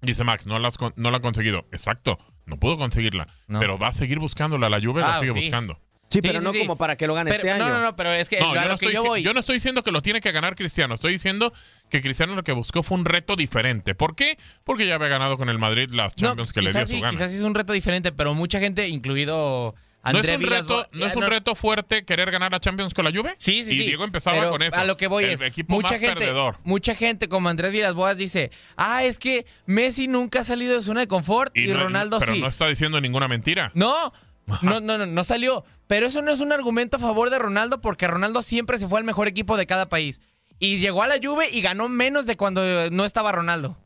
Dice 0.01 0.23
Max, 0.23 0.45
no 0.47 0.57
la, 0.59 0.69
no 0.95 1.11
la 1.11 1.17
ha 1.17 1.21
conseguido. 1.21 1.67
Exacto, 1.71 2.17
no 2.45 2.57
pudo 2.59 2.77
conseguirla. 2.77 3.27
Pero 3.47 3.77
va 3.77 3.87
a 3.89 3.91
seguir 3.91 4.19
buscándola. 4.19 4.69
La 4.69 4.79
Juve 4.81 5.01
la 5.01 5.17
Ah, 5.17 5.19
sigue 5.19 5.33
sí. 5.33 5.39
buscando. 5.41 5.79
Sí, 6.09 6.21
pero 6.21 6.39
no 6.39 6.53
como 6.53 6.77
para 6.77 6.95
que 6.95 7.07
lo 7.07 7.13
gane 7.13 7.31
Pero- 7.31 7.43
este 7.47 7.57
no, 7.59 7.65
año. 7.65 7.73
no, 7.75 7.81
no, 7.81 7.95
pero 7.95 8.13
es 8.13 8.29
que 8.29 8.39
No, 8.39 8.51
a 8.51 8.55
yo, 8.55 8.61
lo 8.61 8.69
no 8.69 8.77
que 8.77 8.85
estoy, 8.85 8.93
yo 8.93 9.03
voy. 9.03 9.21
yo 9.23 9.33
no 9.33 9.39
estoy 9.39 9.55
diciendo 9.55 9.83
que 9.83 9.91
lo 9.91 10.01
tiene 10.01 10.21
que 10.21 10.31
ganar 10.31 10.55
Cristiano. 10.55 10.95
Estoy 10.95 11.11
diciendo 11.13 11.51
que 11.89 12.01
Cristiano 12.01 12.35
lo 12.35 12.43
que 12.43 12.51
buscó 12.53 12.83
fue 12.83 12.97
un 12.97 13.05
reto 13.05 13.35
diferente. 13.35 13.95
¿Por 13.95 14.15
qué? 14.15 14.37
Porque 14.63 14.85
ya 14.87 14.95
había 14.95 15.07
ganado 15.09 15.37
con 15.37 15.49
el 15.49 15.57
Madrid 15.59 15.89
las 15.91 16.15
Champions 16.15 16.53
que 16.53 16.61
le 16.61 16.71
dio 16.71 16.73
quizás, 16.73 16.87
su 16.89 16.93
sí, 16.95 17.01
gana. 17.01 17.11
quizás 17.11 17.31
sí 17.31 17.37
es 17.37 17.43
un 17.43 17.55
reto 17.55 17.73
diferente, 17.73 18.11
pero 18.11 18.33
mucha 18.33 18.59
gente, 18.59 18.87
incluido 18.87 19.73
¿No 20.05 20.11
es, 20.11 20.15
André 20.17 20.35
un 20.35 20.39
Villas 20.43 20.61
reto, 20.67 20.87
¿No 20.91 21.05
es 21.07 21.15
un 21.15 21.23
reto 21.23 21.55
fuerte 21.55 22.05
querer 22.05 22.29
ganar 22.29 22.51
la 22.51 22.59
Champions 22.59 22.93
con 22.93 23.05
la 23.05 23.11
Juve? 23.11 23.33
Sí, 23.39 23.63
sí, 23.63 23.71
y 23.71 23.79
sí. 23.79 23.85
Diego 23.87 24.03
empezaba 24.03 24.37
Pero 24.37 24.51
con 24.51 24.61
eso. 24.61 24.75
A 24.75 24.83
lo 24.85 24.97
que 24.97 25.07
voy 25.07 25.23
el 25.23 25.31
es, 25.31 25.41
equipo 25.41 25.73
mucha 25.73 25.89
más 25.93 25.99
gente, 25.99 26.15
perdedor. 26.15 26.57
mucha 26.63 26.93
gente 26.93 27.27
como 27.27 27.49
Andrés 27.49 27.71
Villas 27.71 27.95
Boas 27.95 28.15
dice, 28.15 28.51
ah, 28.77 29.03
es 29.03 29.17
que 29.17 29.47
Messi 29.65 30.07
nunca 30.07 30.41
ha 30.41 30.43
salido 30.43 30.75
de 30.75 30.83
zona 30.83 30.99
de 31.01 31.07
confort 31.07 31.57
y, 31.57 31.65
no- 31.67 31.79
Ronaldo 31.81 32.19
pero 32.19 32.35
sí. 32.35 32.39
no 32.41 32.47
está 32.47 32.67
diciendo 32.67 33.01
ninguna 33.01 33.27
mentira. 33.27 33.71
No, 33.73 34.13
no, 34.61 34.79
no, 34.79 34.97
no, 34.97 35.05
no 35.05 35.23
salió. 35.23 35.63
Pero 35.87 36.07
eso 36.07 36.21
no 36.21 36.31
es 36.31 36.39
un 36.39 36.51
argumento 36.51 36.97
a 36.97 36.99
favor 36.99 37.29
de 37.29 37.39
Ronaldo 37.39 37.81
porque 37.81 38.07
Ronaldo 38.07 38.41
siempre 38.41 38.77
se 38.79 38.87
fue 38.87 38.99
al 38.99 39.05
mejor 39.05 39.27
equipo 39.27 39.57
de 39.57 39.65
cada 39.67 39.87
país. 39.89 40.21
Y 40.59 40.77
llegó 40.77 41.03
a 41.03 41.07
la 41.07 41.15
Juve 41.21 41.49
y 41.51 41.61
ganó 41.61 41.89
menos 41.89 42.25
de 42.25 42.37
cuando 42.37 42.61
no 42.91 43.05
estaba 43.05 43.31
Ronaldo. 43.31 43.77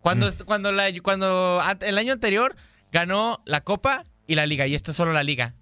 Cuando, 0.00 0.28
est- 0.28 0.44
cuando, 0.44 0.72
la, 0.72 0.86
cuando 1.02 1.60
an- 1.62 1.78
el 1.82 1.98
año 1.98 2.12
anterior 2.12 2.56
ganó 2.92 3.42
la 3.44 3.60
Copa 3.62 4.04
y 4.26 4.34
la 4.34 4.46
Liga. 4.46 4.66
Y 4.66 4.74
esto 4.74 4.90
es 4.92 4.96
solo 4.96 5.12
la 5.12 5.22
Liga. 5.22 5.54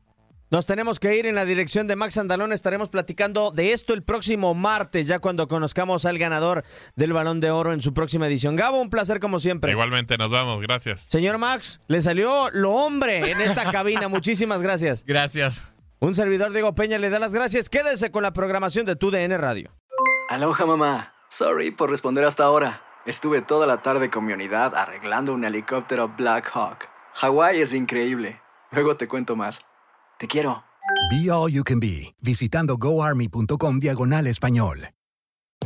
Nos 0.50 0.64
tenemos 0.64 0.98
que 0.98 1.14
ir 1.14 1.26
en 1.26 1.34
la 1.34 1.44
dirección 1.44 1.86
de 1.88 1.94
Max 1.94 2.16
Andalón. 2.16 2.54
Estaremos 2.54 2.88
platicando 2.88 3.50
de 3.50 3.72
esto 3.72 3.92
el 3.92 4.02
próximo 4.02 4.54
martes, 4.54 5.06
ya 5.06 5.18
cuando 5.18 5.46
conozcamos 5.46 6.06
al 6.06 6.18
ganador 6.18 6.64
del 6.96 7.12
Balón 7.12 7.40
de 7.40 7.50
Oro 7.50 7.74
en 7.74 7.82
su 7.82 7.92
próxima 7.92 8.26
edición. 8.26 8.56
Gabo, 8.56 8.80
un 8.80 8.88
placer 8.88 9.20
como 9.20 9.40
siempre. 9.40 9.72
Igualmente, 9.72 10.16
nos 10.16 10.32
vamos. 10.32 10.62
Gracias. 10.62 11.02
Señor 11.10 11.36
Max, 11.36 11.80
le 11.86 12.00
salió 12.00 12.48
lo 12.52 12.72
hombre 12.72 13.30
en 13.30 13.42
esta 13.42 13.70
cabina. 13.70 14.08
Muchísimas 14.08 14.62
gracias. 14.62 15.04
Gracias. 15.04 15.70
Un 15.98 16.14
servidor 16.14 16.52
Diego 16.52 16.74
Peña 16.74 16.96
le 16.96 17.10
da 17.10 17.18
las 17.18 17.34
gracias. 17.34 17.68
Quédese 17.68 18.10
con 18.10 18.22
la 18.22 18.32
programación 18.32 18.86
de 18.86 18.96
tu 18.96 19.10
DN 19.10 19.36
Radio. 19.36 19.70
Aloha 20.30 20.64
mamá. 20.64 21.12
Sorry 21.28 21.72
por 21.72 21.90
responder 21.90 22.24
hasta 22.24 22.44
ahora. 22.44 22.82
Estuve 23.04 23.42
toda 23.42 23.66
la 23.66 23.82
tarde 23.82 24.08
con 24.08 24.24
mi 24.24 24.32
unidad 24.32 24.74
arreglando 24.74 25.34
un 25.34 25.44
helicóptero 25.44 26.08
Black 26.16 26.50
Hawk. 26.54 26.88
Hawái 27.14 27.60
es 27.60 27.74
increíble. 27.74 28.40
Luego 28.70 28.96
te 28.96 29.08
cuento 29.08 29.36
más. 29.36 29.67
Te 30.18 30.26
quiero. 30.26 30.64
Be 31.10 31.30
All 31.30 31.52
You 31.52 31.62
Can 31.62 31.80
Be, 31.80 32.14
visitando 32.20 32.76
goarmy.com 32.76 33.78
diagonal 33.78 34.26
español. 34.26 34.97